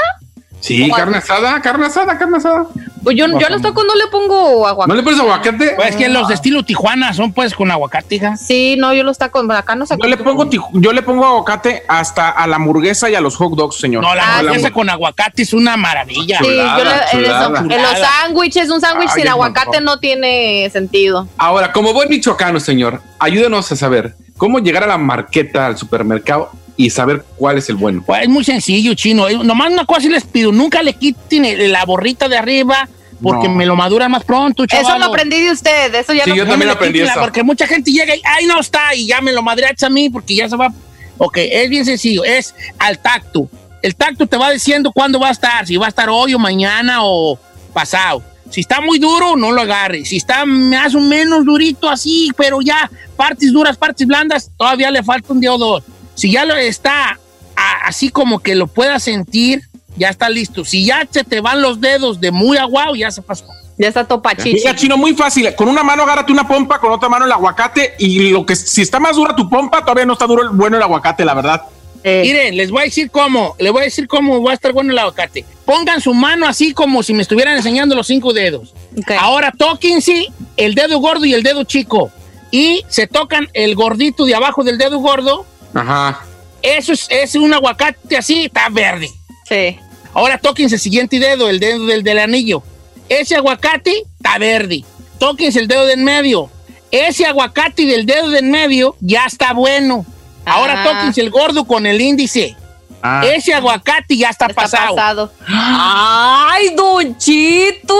Sí, 0.60 0.90
carne 0.90 1.18
asada, 1.18 1.60
carne 1.60 1.86
asada, 1.86 2.18
carne 2.18 2.38
asada. 2.38 2.66
Pues 3.04 3.16
yo, 3.16 3.26
yo 3.38 3.46
a 3.46 3.50
los 3.50 3.62
tacos 3.62 3.84
no 3.86 3.94
le 3.94 4.08
pongo 4.08 4.66
aguacate. 4.66 4.88
¿No 4.88 4.94
le 4.96 5.02
pones 5.04 5.20
aguacate? 5.20 5.74
Pues 5.76 5.90
es 5.90 5.96
que 5.96 6.08
los 6.08 6.26
de 6.26 6.34
estilo 6.34 6.64
Tijuana 6.64 7.14
son 7.14 7.32
pues 7.32 7.54
con 7.54 7.70
aguacate, 7.70 8.16
hija. 8.16 8.36
Sí, 8.36 8.74
no, 8.76 8.92
yo 8.92 9.04
los 9.04 9.16
tacos, 9.16 9.48
acá 9.50 9.76
no 9.76 9.86
se 9.86 9.96
Yo 9.96 10.08
le 10.08 10.16
pongo 10.16 10.48
yo 10.72 10.92
le 10.92 11.02
pongo 11.02 11.24
aguacate 11.24 11.84
hasta 11.86 12.30
a 12.30 12.46
la 12.48 12.56
hamburguesa 12.56 13.08
y 13.08 13.14
a 13.14 13.20
los 13.20 13.36
hot 13.36 13.52
dogs, 13.54 13.76
señor. 13.76 14.02
No, 14.02 14.12
la 14.14 14.24
Ah, 14.24 14.38
hamburguesa 14.38 14.68
sí. 14.68 14.72
con 14.74 14.90
aguacate 14.90 15.42
es 15.42 15.52
una 15.52 15.76
maravilla. 15.76 16.38
Sí, 16.38 16.44
yo 16.46 16.50
le- 16.50 16.62
en, 16.62 16.66
chulada. 17.12 17.46
eso- 17.46 17.56
en 17.70 17.82
los 17.82 17.98
sándwiches, 18.00 18.70
un 18.70 18.80
sándwich 18.80 19.10
sin 19.10 19.28
aguacate 19.28 19.76
antojó. 19.76 19.84
no 19.84 19.98
tiene 20.00 20.68
sentido. 20.72 21.28
Ahora, 21.38 21.72
como 21.72 21.92
buen 21.92 22.08
michoacano, 22.08 22.58
señor, 22.58 23.02
ayúdenos 23.20 23.70
a 23.70 23.76
saber 23.76 24.16
cómo 24.36 24.58
llegar 24.58 24.84
a 24.84 24.86
la 24.86 24.98
marqueta 24.98 25.66
al 25.66 25.76
supermercado 25.76 26.50
y 26.76 26.90
saber 26.90 27.24
cuál 27.36 27.58
es 27.58 27.68
el 27.68 27.76
bueno. 27.76 28.02
Pues 28.04 28.22
es 28.22 28.28
muy 28.28 28.44
sencillo, 28.44 28.94
chino. 28.94 29.28
Nomás 29.44 29.72
una 29.72 29.86
cosa 29.86 30.02
sí 30.02 30.08
les 30.08 30.24
pido, 30.24 30.52
nunca 30.52 30.82
le 30.82 30.92
quiten 30.92 31.72
la 31.72 31.84
borrita 31.84 32.28
de 32.28 32.36
arriba 32.36 32.88
porque 33.22 33.48
No. 33.48 33.54
me 33.54 33.64
lo 33.64 33.76
madura 33.76 34.08
más 34.10 34.24
pronto, 34.24 34.66
chaval. 34.66 34.84
Eso 34.86 34.98
lo 34.98 35.06
aprendí 35.06 35.40
de 35.40 35.50
usted, 35.52 35.94
eso 35.94 36.12
ya 36.12 36.24
Sí, 36.24 36.30
no 36.30 36.36
yo 36.36 36.46
también 36.46 36.70
aprendí 36.70 37.00
eso. 37.00 37.18
Porque 37.18 37.42
mucha 37.42 37.66
gente 37.66 37.90
llega 37.90 38.14
y, 38.14 38.20
ay, 38.24 38.44
no 38.46 38.60
está, 38.60 38.94
y 38.94 39.06
ya 39.06 39.22
me 39.22 39.32
lo 39.32 39.42
madreaste 39.42 39.86
a 39.86 39.88
mí 39.90 40.10
porque 40.10 40.34
ya 40.34 40.48
se 40.48 40.56
va. 40.56 40.70
Ok, 41.16 41.38
es 41.38 41.70
bien 41.70 41.86
sencillo, 41.86 42.24
es 42.24 42.54
al 42.78 42.98
tacto. 42.98 43.48
El 43.80 43.96
tacto 43.96 44.26
te 44.26 44.36
va 44.36 44.50
diciendo 44.50 44.92
cuándo 44.92 45.18
va 45.18 45.28
a 45.28 45.32
estar, 45.32 45.66
si 45.66 45.76
va 45.78 45.86
a 45.86 45.88
estar 45.88 46.10
hoy 46.10 46.34
o 46.34 46.38
mañana 46.38 46.98
o 47.02 47.38
pasado. 47.72 48.22
Si 48.50 48.60
está 48.60 48.80
muy 48.80 48.98
duro, 48.98 49.36
no 49.36 49.52
lo 49.52 49.62
agarres. 49.62 50.08
Si 50.08 50.16
está 50.16 50.44
más 50.46 50.94
o 50.94 51.00
menos 51.00 51.44
durito 51.44 51.88
así, 51.90 52.30
pero 52.36 52.60
ya 52.60 52.90
partes 53.16 53.52
duras, 53.52 53.76
partes 53.76 54.06
blandas, 54.06 54.50
todavía 54.56 54.90
le 54.90 55.02
falta 55.02 55.32
un 55.32 55.40
día 55.40 55.52
o 55.52 55.58
dos. 55.58 55.82
Si 56.14 56.30
ya 56.32 56.44
lo 56.44 56.54
está 56.56 57.18
a- 57.56 57.86
así 57.86 58.10
como 58.10 58.38
que 58.40 58.54
lo 58.54 58.66
puedas 58.66 59.02
sentir, 59.02 59.62
ya 59.96 60.08
está 60.10 60.28
listo. 60.28 60.64
Si 60.64 60.84
ya 60.84 61.06
se 61.10 61.24
te 61.24 61.40
van 61.40 61.60
los 61.62 61.80
dedos 61.80 62.20
de 62.20 62.30
muy 62.30 62.56
aguado, 62.58 62.94
ya 62.94 63.10
se 63.10 63.22
pasó. 63.22 63.46
Ya 63.78 63.88
está 63.88 64.04
topachichi. 64.06 64.54
Mira, 64.54 64.74
chino, 64.74 64.96
muy 64.96 65.12
fácil. 65.14 65.54
Con 65.54 65.68
una 65.68 65.82
mano 65.82 66.02
agárrate 66.04 66.32
una 66.32 66.48
pompa, 66.48 66.78
con 66.80 66.92
otra 66.92 67.10
mano 67.10 67.26
el 67.26 67.32
aguacate 67.32 67.94
y 67.98 68.30
lo 68.30 68.46
que 68.46 68.56
si 68.56 68.80
está 68.80 68.98
más 69.00 69.16
dura 69.16 69.36
tu 69.36 69.50
pompa, 69.50 69.82
todavía 69.82 70.06
no 70.06 70.14
está 70.14 70.26
duro 70.26 70.42
el 70.44 70.48
bueno 70.50 70.76
el 70.78 70.82
aguacate, 70.82 71.24
la 71.26 71.34
verdad. 71.34 71.62
Eh, 72.08 72.22
Miren, 72.22 72.56
les 72.56 72.70
voy 72.70 72.82
a 72.82 72.84
decir 72.84 73.10
cómo, 73.10 73.56
les 73.58 73.72
voy 73.72 73.80
a 73.80 73.84
decir 73.86 74.06
cómo 74.06 74.40
va 74.40 74.52
a 74.52 74.54
estar 74.54 74.72
bueno 74.72 74.92
el 74.92 74.98
aguacate. 75.00 75.44
Pongan 75.64 76.00
su 76.00 76.14
mano 76.14 76.46
así 76.46 76.72
como 76.72 77.02
si 77.02 77.12
me 77.12 77.22
estuvieran 77.22 77.56
enseñando 77.56 77.96
los 77.96 78.06
cinco 78.06 78.32
dedos. 78.32 78.74
ok. 78.96 79.10
Ahora 79.18 79.50
tóquense 79.50 80.28
el 80.56 80.76
dedo 80.76 81.00
gordo 81.00 81.24
y 81.24 81.34
el 81.34 81.42
dedo 81.42 81.64
chico. 81.64 82.12
Y 82.52 82.84
se 82.88 83.08
tocan 83.08 83.48
el 83.54 83.74
gordito 83.74 84.24
de 84.24 84.36
abajo 84.36 84.62
del 84.62 84.78
dedo 84.78 85.00
gordo. 85.00 85.44
Ajá. 85.74 86.24
Eso 86.62 86.92
es, 86.92 87.08
es 87.10 87.34
un 87.34 87.52
aguacate 87.52 88.16
así, 88.16 88.44
está 88.44 88.68
verde. 88.68 89.10
Sí. 89.48 89.76
Ahora 90.14 90.38
tóquense 90.38 90.76
el 90.76 90.80
siguiente 90.80 91.18
dedo, 91.18 91.50
el 91.50 91.58
dedo 91.58 91.86
del, 91.86 92.04
del 92.04 92.20
anillo. 92.20 92.62
Ese 93.08 93.34
aguacate 93.34 94.04
está 94.16 94.38
verde. 94.38 94.84
Tóquense 95.18 95.58
el 95.58 95.66
dedo 95.66 95.84
del 95.86 95.98
medio. 95.98 96.50
Ese 96.92 97.26
aguacate 97.26 97.84
del 97.84 98.06
dedo 98.06 98.30
del 98.30 98.44
medio 98.44 98.94
ya 99.00 99.24
está 99.26 99.52
bueno. 99.54 100.06
Ahora 100.46 100.74
Ah. 100.80 100.84
tóquense 100.84 101.20
el 101.20 101.30
gordo 101.30 101.64
con 101.66 101.84
el 101.86 102.00
índice. 102.00 102.56
Ah. 103.02 103.22
Ese 103.26 103.52
aguacate 103.52 104.16
ya 104.16 104.30
está, 104.30 104.46
Está 104.46 104.62
pasado. 104.62 104.96
pasado. 104.96 105.32
¡Ay, 105.46 106.74
Don 106.74 107.16
Chito! 107.18 107.94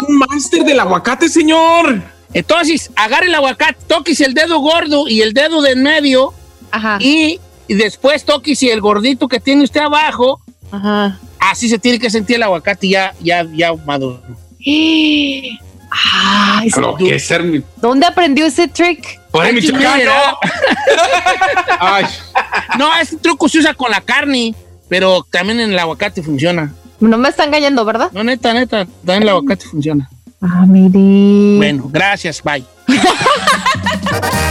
Es 0.00 0.08
un 0.08 0.16
máster 0.18 0.64
del 0.64 0.80
aguacate, 0.80 1.28
señor. 1.28 2.02
Entonces, 2.32 2.90
agarre 2.96 3.26
el 3.26 3.34
aguacate, 3.34 3.76
tóquese 3.86 4.24
el 4.24 4.32
dedo 4.34 4.58
gordo 4.60 5.06
y 5.06 5.20
el 5.20 5.34
dedo 5.34 5.60
del 5.60 5.76
medio 5.76 6.32
Ajá. 6.70 6.96
y, 6.98 7.38
y 7.68 7.74
después 7.74 8.24
tóquese 8.24 8.72
el 8.72 8.80
gordito 8.80 9.28
que 9.28 9.38
tiene 9.38 9.64
usted 9.64 9.80
abajo. 9.80 10.40
Ajá. 10.70 11.18
Así 11.38 11.68
se 11.68 11.78
tiene 11.78 11.98
que 11.98 12.08
sentir 12.08 12.36
el 12.36 12.44
aguacate 12.44 12.88
ya, 12.88 13.14
ya, 13.20 13.44
ya 13.52 13.74
maduro. 13.84 14.22
Ay, 15.94 16.70
Lo 16.80 16.96
que 16.96 17.16
es 17.16 17.26
ser 17.26 17.42
mi. 17.42 17.62
¿Dónde 17.76 18.06
aprendió 18.06 18.46
ese 18.46 18.66
trick? 18.68 19.20
Por 19.32 19.46
el 19.46 19.54
michoacano. 19.54 20.12
Ay, 21.80 22.04
No, 22.78 22.94
este 22.98 23.16
truco 23.16 23.48
se 23.48 23.58
usa 23.58 23.74
con 23.74 23.90
la 23.90 24.00
carne, 24.00 24.54
pero 24.88 25.26
también 25.30 25.58
en 25.60 25.72
el 25.72 25.78
aguacate 25.78 26.22
funciona. 26.22 26.72
No 27.00 27.16
me 27.18 27.28
está 27.30 27.44
engañando, 27.44 27.84
¿verdad? 27.84 28.10
No, 28.12 28.22
neta, 28.22 28.52
neta, 28.54 28.86
también 29.04 29.22
el 29.22 29.28
aguacate 29.30 29.64
funciona. 29.66 30.08
Ah, 30.40 30.64
mire. 30.66 31.56
Bueno, 31.56 31.88
gracias, 31.90 32.42
bye. 32.42 32.64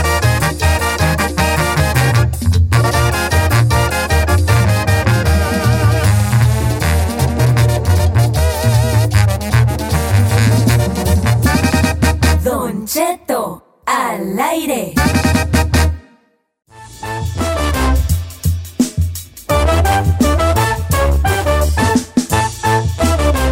al 14.02 14.38
aire. 14.38 14.92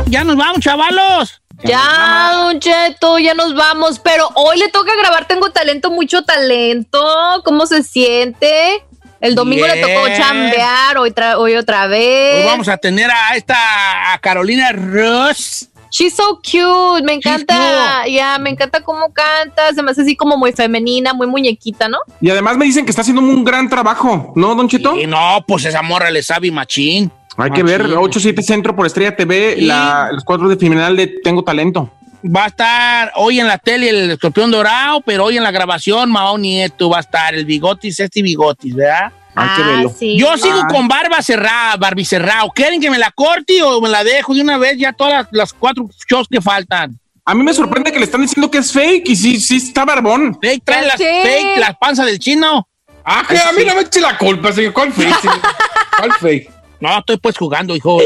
Ya 0.06 0.24
nos 0.24 0.36
vamos, 0.36 0.60
chavalos. 0.60 1.40
Ya, 1.62 2.32
Don 2.32 2.58
Cheto, 2.58 3.18
ya 3.18 3.34
nos 3.34 3.54
vamos. 3.54 4.00
Pero 4.00 4.28
hoy 4.34 4.58
le 4.58 4.68
toca 4.68 4.92
grabar 4.96 5.26
Tengo 5.26 5.50
Talento, 5.50 5.90
mucho 5.90 6.22
talento. 6.22 7.42
¿Cómo 7.44 7.66
se 7.66 7.82
siente? 7.82 8.84
El 9.20 9.34
domingo 9.34 9.66
le 9.66 9.82
tocó 9.82 10.08
chambear, 10.16 10.96
hoy, 10.96 11.14
hoy 11.36 11.54
otra 11.54 11.86
vez. 11.86 12.40
Hoy 12.40 12.46
vamos 12.46 12.68
a 12.68 12.78
tener 12.78 13.10
a 13.10 13.36
esta 13.36 14.14
a 14.14 14.18
Carolina 14.18 14.72
Ross. 14.72 15.69
She's 15.90 16.14
so 16.14 16.40
cute, 16.42 17.02
me 17.04 17.14
encanta, 17.14 18.02
cute. 18.04 18.12
ya, 18.12 18.38
me 18.38 18.50
encanta 18.50 18.80
cómo 18.82 19.12
canta, 19.12 19.72
se 19.74 19.82
me 19.82 19.90
hace 19.90 20.02
así 20.02 20.16
como 20.16 20.36
muy 20.36 20.52
femenina, 20.52 21.12
muy 21.14 21.26
muñequita, 21.26 21.88
¿no? 21.88 21.98
Y 22.20 22.30
además 22.30 22.56
me 22.56 22.64
dicen 22.64 22.84
que 22.84 22.90
está 22.90 23.02
haciendo 23.02 23.20
un 23.22 23.44
gran 23.44 23.68
trabajo, 23.68 24.32
¿no, 24.36 24.54
Don 24.54 24.68
Cheto? 24.68 24.96
Y 24.98 25.06
no, 25.06 25.44
pues 25.46 25.64
esa 25.64 25.82
morra 25.82 26.10
le 26.10 26.22
sabe 26.22 26.50
machín. 26.50 27.10
Hay 27.36 27.50
que 27.52 27.62
ver, 27.62 27.82
Machín. 27.88 27.96
8-7 27.96 28.42
Centro 28.42 28.74
por 28.76 28.86
Estrella 28.86 29.16
TV, 29.16 29.54
Sí. 29.56 29.60
la- 29.62 30.10
los 30.12 30.24
cuadros 30.24 30.50
de 30.50 30.56
final 30.56 30.96
de 30.96 31.06
Tengo 31.24 31.42
Talento. 31.42 31.90
Va 32.24 32.44
a 32.44 32.48
estar 32.48 33.12
hoy 33.16 33.40
en 33.40 33.46
la 33.46 33.56
tele 33.56 33.88
el 33.88 34.10
escorpión 34.10 34.50
dorado, 34.50 35.00
pero 35.00 35.24
hoy 35.24 35.38
en 35.38 35.42
la 35.42 35.50
grabación 35.50 36.10
Mao 36.12 36.36
Nieto 36.36 36.90
va 36.90 36.98
a 36.98 37.00
estar 37.00 37.34
el 37.34 37.46
bigotis, 37.46 37.98
este 37.98 38.20
bigotis, 38.20 38.74
¿verdad? 38.74 39.10
Hay 39.34 39.48
que 39.56 39.62
Ah, 39.62 39.66
verlo. 39.66 39.94
sí. 39.96 40.18
Yo 40.18 40.36
sigo 40.36 40.60
Ah. 40.62 40.68
con 40.68 40.88
barba 40.88 41.22
cerrada, 41.22 41.76
Barbie 41.76 42.04
cerrado. 42.04 42.50
¿Quieren 42.54 42.80
que 42.80 42.90
me 42.90 42.98
la 42.98 43.10
corte 43.12 43.62
o 43.62 43.80
me 43.80 43.88
la 43.88 44.02
dejo 44.04 44.34
de 44.34 44.42
una 44.42 44.58
vez 44.58 44.76
ya 44.78 44.92
todas 44.92 45.12
las, 45.12 45.26
las 45.30 45.52
cuatro 45.52 45.88
shows 46.08 46.26
que 46.28 46.40
faltan? 46.40 46.98
A 47.24 47.34
mí 47.34 47.42
me 47.44 47.54
sorprende 47.54 47.92
que 47.92 47.98
le 47.98 48.04
están 48.06 48.22
diciendo 48.22 48.50
que 48.50 48.58
es 48.58 48.72
fake 48.72 49.08
y 49.08 49.14
sí, 49.16 49.40
sí 49.40 49.56
está 49.58 49.84
barbón. 49.84 50.36
Fake, 50.42 50.64
trae 50.64 50.80
Ya 50.82 50.86
las 50.88 50.96
fake, 50.96 51.58
las 51.58 51.76
panzas 51.76 52.06
del 52.06 52.18
chino. 52.18 52.66
Ah, 53.04 53.24
que 53.28 53.38
a 53.38 53.52
mí 53.52 53.64
no 53.64 53.74
me 53.76 53.82
eche 53.82 54.00
la 54.00 54.18
culpa, 54.18 54.52
señor. 54.52 54.72
¿Cuál 54.72 54.92
fake? 54.92 55.20
señor? 55.20 55.38
¿Cuál 55.98 56.12
fake? 56.14 56.50
No, 56.80 56.98
estoy 56.98 57.18
pues 57.18 57.36
jugando, 57.36 57.76
hijo. 57.76 57.98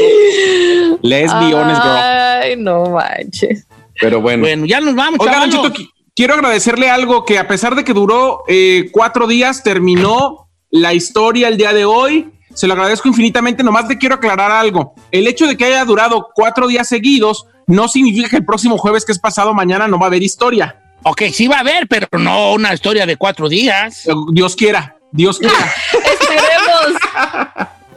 Lesbiones, 1.01 1.77
girl. 1.77 1.97
Ay, 1.97 2.55
no 2.57 2.85
manches. 2.91 3.65
Pero 3.99 4.21
bueno. 4.21 4.41
Bueno, 4.43 4.65
ya 4.65 4.79
nos 4.81 4.95
vamos, 4.95 5.19
Oiga, 5.19 5.39
Don 5.39 5.49
chavalo. 5.49 5.69
Cheto, 5.73 5.81
qui- 5.83 5.89
quiero 6.15 6.33
agradecerle 6.35 6.89
algo 6.89 7.25
que 7.25 7.39
a 7.39 7.47
pesar 7.47 7.75
de 7.75 7.83
que 7.83 7.93
duró 7.93 8.43
eh, 8.47 8.89
cuatro 8.91 9.27
días, 9.27 9.63
terminó 9.63 10.44
la 10.75 10.93
historia 10.93 11.47
el 11.47 11.57
día 11.57 11.73
de 11.73 11.85
hoy. 11.85 12.29
Se 12.53 12.67
lo 12.67 12.73
agradezco 12.73 13.07
infinitamente. 13.07 13.63
Nomás 13.63 13.87
le 13.87 13.97
quiero 13.97 14.15
aclarar 14.15 14.51
algo. 14.51 14.93
El 15.11 15.27
hecho 15.27 15.47
de 15.47 15.57
que 15.57 15.65
haya 15.65 15.83
durado 15.85 16.29
cuatro 16.33 16.67
días 16.67 16.87
seguidos 16.87 17.45
no 17.67 17.87
significa 17.87 18.29
que 18.29 18.37
el 18.37 18.45
próximo 18.45 18.77
jueves, 18.77 19.05
que 19.05 19.11
es 19.11 19.19
pasado 19.19 19.53
mañana, 19.53 19.87
no 19.87 19.97
va 19.97 20.05
a 20.05 20.07
haber 20.07 20.23
historia. 20.23 20.81
Ok, 21.03 21.23
sí 21.31 21.47
va 21.47 21.57
a 21.57 21.59
haber, 21.61 21.87
pero 21.87 22.07
no 22.19 22.53
una 22.53 22.73
historia 22.73 23.05
de 23.05 23.15
cuatro 23.17 23.47
días. 23.49 24.05
Eh, 24.07 24.11
Dios 24.31 24.55
quiera, 24.55 24.95
Dios 25.11 25.39
quiera. 25.39 25.55
Esperemos. 25.93 27.01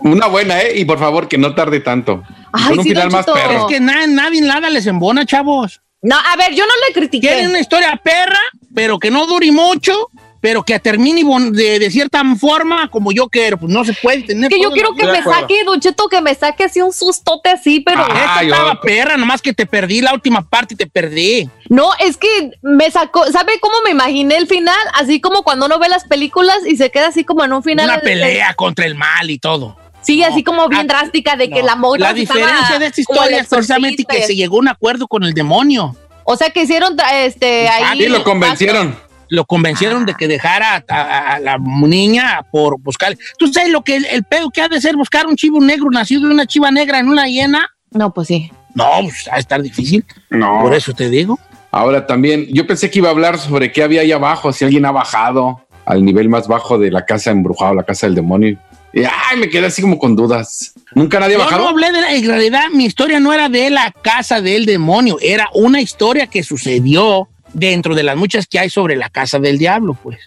Una 0.00 0.26
buena, 0.26 0.60
¿eh? 0.62 0.78
Y 0.78 0.84
por 0.84 0.98
favor, 0.98 1.26
que 1.28 1.38
no 1.38 1.54
tarde 1.54 1.80
tanto. 1.80 2.22
Ay, 2.52 2.68
con 2.68 2.78
un 2.78 2.84
sí, 2.84 2.90
final 2.90 3.04
Don 3.04 3.12
más 3.12 3.26
Cheto. 3.26 3.34
perro. 3.34 3.58
Es 3.60 3.64
que 3.66 3.80
na- 3.80 4.06
nadie 4.06 4.40
nada 4.40 4.70
les 4.70 4.86
embona, 4.86 5.26
chavos. 5.26 5.80
No, 6.02 6.16
a 6.16 6.36
ver, 6.36 6.54
yo 6.54 6.64
no 6.64 6.72
le 6.86 6.94
critiqué. 6.94 7.26
Quieren 7.28 7.50
una 7.50 7.58
historia 7.60 8.00
perra, 8.02 8.38
pero 8.74 8.98
que 9.00 9.10
no 9.10 9.26
dure 9.26 9.50
mucho, 9.50 10.10
pero 10.40 10.62
que 10.62 10.78
termine 10.78 11.22
de, 11.52 11.78
de 11.78 11.90
cierta 11.90 12.22
forma 12.38 12.88
como 12.90 13.12
yo 13.12 13.28
quiero. 13.28 13.58
Pues 13.58 13.72
no 13.72 13.84
se 13.84 13.92
puede 13.94 14.22
tener. 14.22 14.50
que 14.50 14.60
yo 14.60 14.70
quiero 14.70 14.94
que 14.94 15.04
me 15.06 15.22
saque, 15.22 15.64
Don 15.64 15.80
Cheto, 15.80 16.08
que 16.08 16.20
me 16.20 16.34
saque 16.34 16.64
así 16.64 16.80
un 16.80 16.92
sustote 16.92 17.50
así, 17.50 17.80
pero. 17.80 18.02
Esta 18.02 18.38
Ay, 18.38 18.48
estaba 18.48 18.80
perra, 18.80 19.16
nomás 19.16 19.42
que 19.42 19.52
te 19.52 19.66
perdí 19.66 20.00
la 20.00 20.12
última 20.14 20.48
parte 20.48 20.74
y 20.74 20.76
te 20.76 20.86
perdí. 20.86 21.48
No, 21.68 21.90
es 22.00 22.16
que 22.16 22.50
me 22.62 22.90
sacó, 22.90 23.24
¿sabe 23.32 23.58
cómo 23.60 23.74
me 23.84 23.90
imaginé 23.90 24.36
el 24.36 24.46
final? 24.46 24.76
Así 24.94 25.20
como 25.20 25.42
cuando 25.42 25.66
uno 25.66 25.78
ve 25.78 25.88
las 25.88 26.04
películas 26.04 26.56
y 26.66 26.76
se 26.76 26.90
queda 26.90 27.08
así 27.08 27.24
como 27.24 27.44
en 27.44 27.52
un 27.52 27.62
final. 27.62 27.86
Una 27.86 27.96
de- 27.96 28.02
pelea 28.02 28.54
contra 28.54 28.86
el 28.86 28.94
mal 28.94 29.30
y 29.30 29.38
todo. 29.38 29.76
Sí, 30.00 30.22
así 30.22 30.44
como 30.44 30.68
bien 30.68 30.82
Ah, 30.82 30.94
drástica 31.00 31.34
de 31.36 31.50
que 31.50 31.60
No. 31.60 31.66
la 31.66 31.74
morra 31.76 31.98
La 31.98 32.12
diferencia 32.14 32.78
de 32.78 32.86
esta 32.86 33.00
historia 33.00 33.40
es 33.40 33.48
precisamente 33.48 34.04
que 34.04 34.20
y 34.20 34.22
se 34.22 34.36
llegó 34.36 34.56
a 34.56 34.60
un 34.60 34.68
acuerdo 34.68 35.08
con 35.08 35.24
el 35.24 35.34
demonio. 35.34 35.96
O 36.24 36.36
sea, 36.36 36.50
que 36.50 36.62
hicieron 36.62 36.96
tra- 36.96 37.12
este 37.24 37.68
ahí. 37.68 37.98
Sí, 38.02 38.06
lo 38.08 38.22
convencieron. 38.22 38.96
Lo 39.30 39.44
convencieron 39.44 40.06
de 40.06 40.14
que 40.14 40.26
dejara 40.28 40.84
a, 40.88 40.94
a- 40.94 41.34
a 41.34 41.38
la 41.40 41.58
niña 41.58 42.42
por 42.50 42.80
buscar. 42.80 43.16
¿Tú 43.38 43.48
sabes 43.52 43.70
lo 43.70 43.82
que 43.82 43.96
el, 43.96 44.04
el 44.06 44.24
pedo 44.24 44.50
que 44.50 44.62
ha 44.62 44.68
de 44.68 44.80
ser 44.80 44.96
buscar 44.96 45.26
un 45.26 45.36
chivo 45.36 45.60
negro 45.60 45.90
nacido 45.90 46.26
de 46.28 46.34
una 46.34 46.46
chiva 46.46 46.70
negra 46.70 46.98
en 46.98 47.08
una 47.08 47.26
hiena? 47.28 47.68
No, 47.90 48.12
pues 48.12 48.28
sí. 48.28 48.50
No, 48.74 48.84
pues 49.02 49.26
va 49.30 49.36
a 49.36 49.38
estar 49.38 49.60
difícil. 49.62 50.04
No. 50.30 50.60
Por 50.62 50.74
eso 50.74 50.92
te 50.92 51.08
digo. 51.10 51.38
Ahora 51.70 52.06
también, 52.06 52.46
yo 52.50 52.66
pensé 52.66 52.90
que 52.90 52.98
iba 53.00 53.08
a 53.08 53.12
hablar 53.12 53.38
sobre 53.38 53.70
qué 53.72 53.82
había 53.82 54.00
ahí 54.00 54.12
abajo, 54.12 54.52
si 54.52 54.64
alguien 54.64 54.86
ha 54.86 54.92
bajado 54.92 55.66
al 55.84 56.04
nivel 56.04 56.28
más 56.28 56.48
bajo 56.48 56.78
de 56.78 56.90
la 56.90 57.04
casa 57.04 57.30
embrujada, 57.30 57.74
la 57.74 57.82
casa 57.82 58.06
del 58.06 58.14
demonio. 58.14 58.58
Y 58.92 59.00
ay, 59.04 59.38
me 59.38 59.50
quedé 59.50 59.66
así 59.66 59.82
como 59.82 59.98
con 59.98 60.16
dudas. 60.16 60.72
¿Nunca 60.94 61.20
nadie 61.20 61.34
ha 61.34 61.38
Yo 61.38 61.44
bajado? 61.44 61.62
no 61.64 61.68
hablé 61.68 61.92
de 61.92 62.00
la, 62.00 62.12
en 62.14 62.26
realidad 62.26 62.62
mi 62.72 62.86
historia 62.86 63.20
no 63.20 63.32
era 63.34 63.48
de 63.50 63.68
la 63.68 63.92
casa 64.02 64.40
del 64.40 64.64
demonio, 64.64 65.18
era 65.20 65.48
una 65.52 65.80
historia 65.82 66.26
que 66.26 66.42
sucedió 66.42 67.28
dentro 67.52 67.94
de 67.94 68.02
las 68.02 68.16
muchas 68.16 68.46
que 68.46 68.58
hay 68.58 68.70
sobre 68.70 68.96
la 68.96 69.08
casa 69.10 69.38
del 69.38 69.58
diablo, 69.58 69.96
pues. 70.02 70.18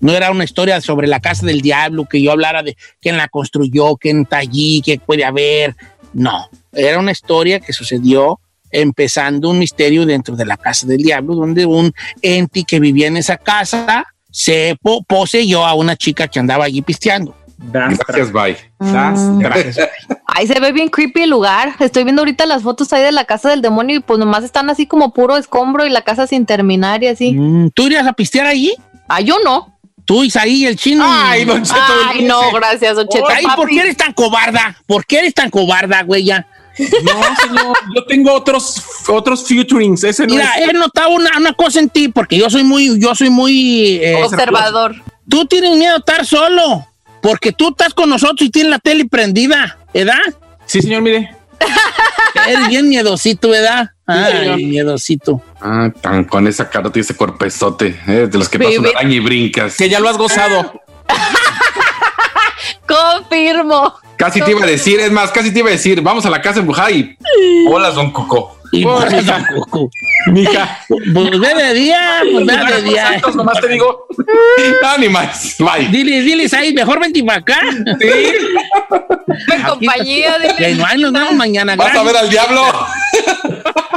No 0.00 0.12
era 0.12 0.30
una 0.32 0.44
historia 0.44 0.80
sobre 0.80 1.06
la 1.06 1.20
casa 1.20 1.46
del 1.46 1.60
diablo, 1.60 2.06
que 2.06 2.20
yo 2.20 2.32
hablara 2.32 2.62
de 2.62 2.76
quién 3.00 3.16
la 3.16 3.28
construyó, 3.28 3.96
quién 3.96 4.22
está 4.22 4.38
allí, 4.38 4.82
qué 4.84 4.98
puede 4.98 5.24
haber. 5.24 5.76
No, 6.12 6.48
era 6.72 6.98
una 6.98 7.12
historia 7.12 7.60
que 7.60 7.72
sucedió 7.72 8.40
empezando 8.70 9.48
un 9.50 9.58
misterio 9.58 10.04
dentro 10.06 10.34
de 10.36 10.44
la 10.44 10.56
casa 10.56 10.86
del 10.86 11.02
diablo, 11.02 11.34
donde 11.36 11.64
un 11.66 11.92
ente 12.20 12.64
que 12.64 12.80
vivía 12.80 13.06
en 13.06 13.16
esa 13.16 13.36
casa 13.36 14.06
se 14.30 14.76
po- 14.82 15.02
poseyó 15.04 15.64
a 15.64 15.74
una 15.74 15.96
chica 15.96 16.28
que 16.28 16.38
andaba 16.38 16.64
allí 16.64 16.82
pisteando. 16.82 17.34
Gracias, 17.58 18.32
bye. 18.32 18.56
Gracias. 18.78 19.78
Ay, 20.26 20.46
se 20.46 20.58
ve 20.60 20.72
bien 20.72 20.88
creepy 20.88 21.22
el 21.22 21.30
lugar. 21.30 21.74
Estoy 21.80 22.04
viendo 22.04 22.22
ahorita 22.22 22.46
las 22.46 22.62
fotos 22.62 22.92
ahí 22.92 23.02
de 23.02 23.12
la 23.12 23.24
casa 23.24 23.50
del 23.50 23.62
demonio 23.62 23.96
y 23.96 24.00
pues 24.00 24.18
nomás 24.18 24.44
están 24.44 24.70
así 24.70 24.86
como 24.86 25.12
puro 25.12 25.36
escombro 25.36 25.84
y 25.84 25.90
la 25.90 26.02
casa 26.02 26.26
sin 26.26 26.46
terminar 26.46 27.02
y 27.02 27.08
así. 27.08 27.32
Mm, 27.34 27.70
¿Tú 27.70 27.86
irías 27.86 28.06
a 28.06 28.12
pistear 28.12 28.46
allí? 28.46 28.74
Ah, 29.08 29.20
yo 29.20 29.36
no. 29.44 29.74
Tú, 30.04 30.24
Isaí, 30.24 30.64
el 30.64 30.76
chino. 30.76 31.04
Ay, 31.06 31.44
Don 31.44 31.62
Cheto, 31.62 31.80
Ay, 32.08 32.22
no, 32.24 32.50
gracias, 32.52 32.96
Don 32.96 33.06
Cheto. 33.08 33.26
Ay, 33.28 33.44
¿por 33.56 33.68
qué 33.68 33.80
eres 33.80 33.96
tan 33.96 34.14
cobarda? 34.14 34.74
¿Por 34.86 35.04
qué 35.04 35.18
eres 35.18 35.34
tan 35.34 35.50
cobarda, 35.50 36.02
güey? 36.02 36.24
ya? 36.24 36.46
No, 36.78 37.12
señor, 37.42 37.76
yo 37.94 38.04
tengo 38.06 38.32
otros, 38.32 38.82
otros 39.08 39.46
futurings. 39.46 40.04
Ese 40.04 40.26
no 40.26 40.32
Mira, 40.34 40.52
es. 40.58 40.68
he 40.68 40.72
notado 40.72 41.10
una, 41.10 41.30
una 41.36 41.52
cosa 41.52 41.80
en 41.80 41.90
ti, 41.90 42.08
porque 42.08 42.38
yo 42.38 42.48
soy 42.48 42.62
muy, 42.62 42.98
yo 43.00 43.14
soy 43.16 43.28
muy... 43.30 43.96
eh, 43.96 44.22
Observador. 44.24 44.94
tú 45.28 45.44
tienes 45.44 45.76
miedo 45.76 45.96
a 45.96 45.98
estar 45.98 46.24
solo, 46.24 46.86
porque 47.22 47.52
tú 47.52 47.68
estás 47.68 47.94
con 47.94 48.10
nosotros 48.10 48.42
y 48.42 48.50
tienes 48.50 48.70
la 48.70 48.78
tele 48.78 49.06
prendida, 49.06 49.78
¿verdad? 49.92 50.18
Sí, 50.66 50.82
señor, 50.82 51.02
mire. 51.02 51.34
Eres 52.46 52.68
bien 52.68 52.88
miedosito, 52.88 53.50
¿verdad? 53.50 53.90
Ay, 54.06 54.64
miedosito. 54.64 55.42
Ah, 55.60 55.90
tan 56.00 56.24
con 56.24 56.46
esa 56.46 56.70
cara 56.70 56.90
y 56.94 57.00
ese 57.00 57.14
cuerpezote, 57.14 57.98
eh, 58.06 58.28
de 58.30 58.38
los 58.38 58.48
que 58.48 58.58
pasa 58.58 58.70
una 58.70 58.80
Baby. 58.88 58.94
araña 58.96 59.14
y 59.14 59.20
brincas. 59.20 59.76
Que 59.76 59.88
ya 59.88 60.00
lo 60.00 60.08
has 60.08 60.16
gozado. 60.16 60.80
Confirmo. 62.86 63.94
Casi 64.18 64.42
te 64.42 64.50
iba 64.50 64.64
a 64.64 64.66
decir, 64.66 64.98
es 64.98 65.12
más, 65.12 65.30
casi 65.30 65.52
te 65.52 65.60
iba 65.60 65.68
a 65.68 65.72
decir, 65.72 66.02
vamos 66.02 66.26
a 66.26 66.30
la 66.30 66.42
casa 66.42 66.58
embrujada 66.58 66.90
y. 66.90 67.16
Hola, 67.70 67.90
Don 67.92 68.10
Coco. 68.10 68.58
Y 68.72 68.82
pues, 68.82 69.12
mija. 70.26 70.80
Pues 70.88 71.40
ve 71.40 71.54
de 71.54 71.74
día, 71.74 72.22
pues 72.32 72.44
ve 72.44 72.56
de 72.56 72.82
día. 72.82 73.12
Santos, 73.12 73.36
nomás 73.36 73.60
te 73.60 73.68
digo. 73.68 74.06
No, 74.82 74.98
ni 74.98 75.08
más. 75.08 75.56
Bye. 75.60 75.88
Dile, 75.88 76.20
diles 76.22 76.52
ahí, 76.52 76.74
mejor 76.74 77.00
vente 77.00 77.22
para 77.22 77.38
acá. 77.38 77.60
En 79.52 79.62
compañía 79.62 80.36
de. 80.38 80.64
Hay, 80.84 81.00
nos 81.00 81.12
vemos 81.12 81.34
mañana. 81.34 81.76
Vas 81.76 81.94
a 81.94 82.02
ver 82.02 82.16
al 82.16 82.28
diablo. 82.28 82.62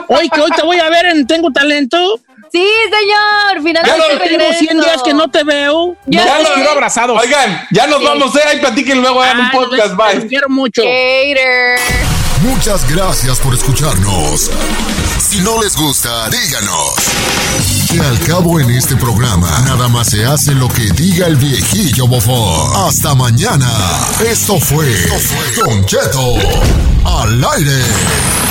Hoy 0.08 0.30
que 0.30 0.40
hoy 0.40 0.52
te 0.56 0.62
voy 0.62 0.78
a 0.78 0.90
ver 0.90 1.08
en 1.08 1.26
Tengo 1.26 1.52
Talento. 1.52 2.20
Sí, 2.52 2.68
señor. 2.84 3.64
Finalmente 3.64 4.02
Ya 4.08 4.14
lo 4.14 4.20
Tengo 4.20 4.54
100 4.60 4.80
días 4.82 5.02
que 5.04 5.14
no 5.14 5.30
te 5.30 5.44
veo. 5.44 5.96
Ya 6.06 6.40
los 6.40 6.52
quiero 6.52 6.72
abrazados. 6.72 7.20
Oigan, 7.22 7.66
ya 7.72 7.88
nos 7.88 8.04
vamos, 8.04 8.36
eh. 8.36 8.42
Ahí 8.48 8.60
platiquen 8.60 9.02
luego, 9.02 9.22
hagan 9.22 9.40
un 9.40 9.46
Ay, 9.46 9.52
podcast. 9.54 9.88
los 9.90 9.98
Bye. 9.98 10.28
quiero 10.28 10.50
mucho. 10.50 10.82
Hater. 10.82 11.80
Muchas 12.42 12.90
gracias 12.92 13.40
por 13.40 13.54
escucharnos. 13.54 14.50
Si 15.20 15.40
no 15.42 15.62
les 15.62 15.78
gusta, 15.78 16.28
díganos. 16.30 16.96
Que 17.90 18.00
al 18.00 18.20
cabo 18.26 18.60
en 18.60 18.72
este 18.72 18.96
programa, 18.96 19.48
nada 19.66 19.88
más 19.88 20.10
se 20.10 20.26
hace 20.26 20.54
lo 20.54 20.68
que 20.68 20.90
diga 20.92 21.28
el 21.28 21.36
viejillo 21.36 22.08
bofón. 22.08 22.88
Hasta 22.88 23.14
mañana. 23.16 23.70
Esto 24.26 24.60
fue 24.60 24.88
Don 25.56 25.86
Cheto 25.86 26.36
al 27.06 27.44
aire. 27.56 28.51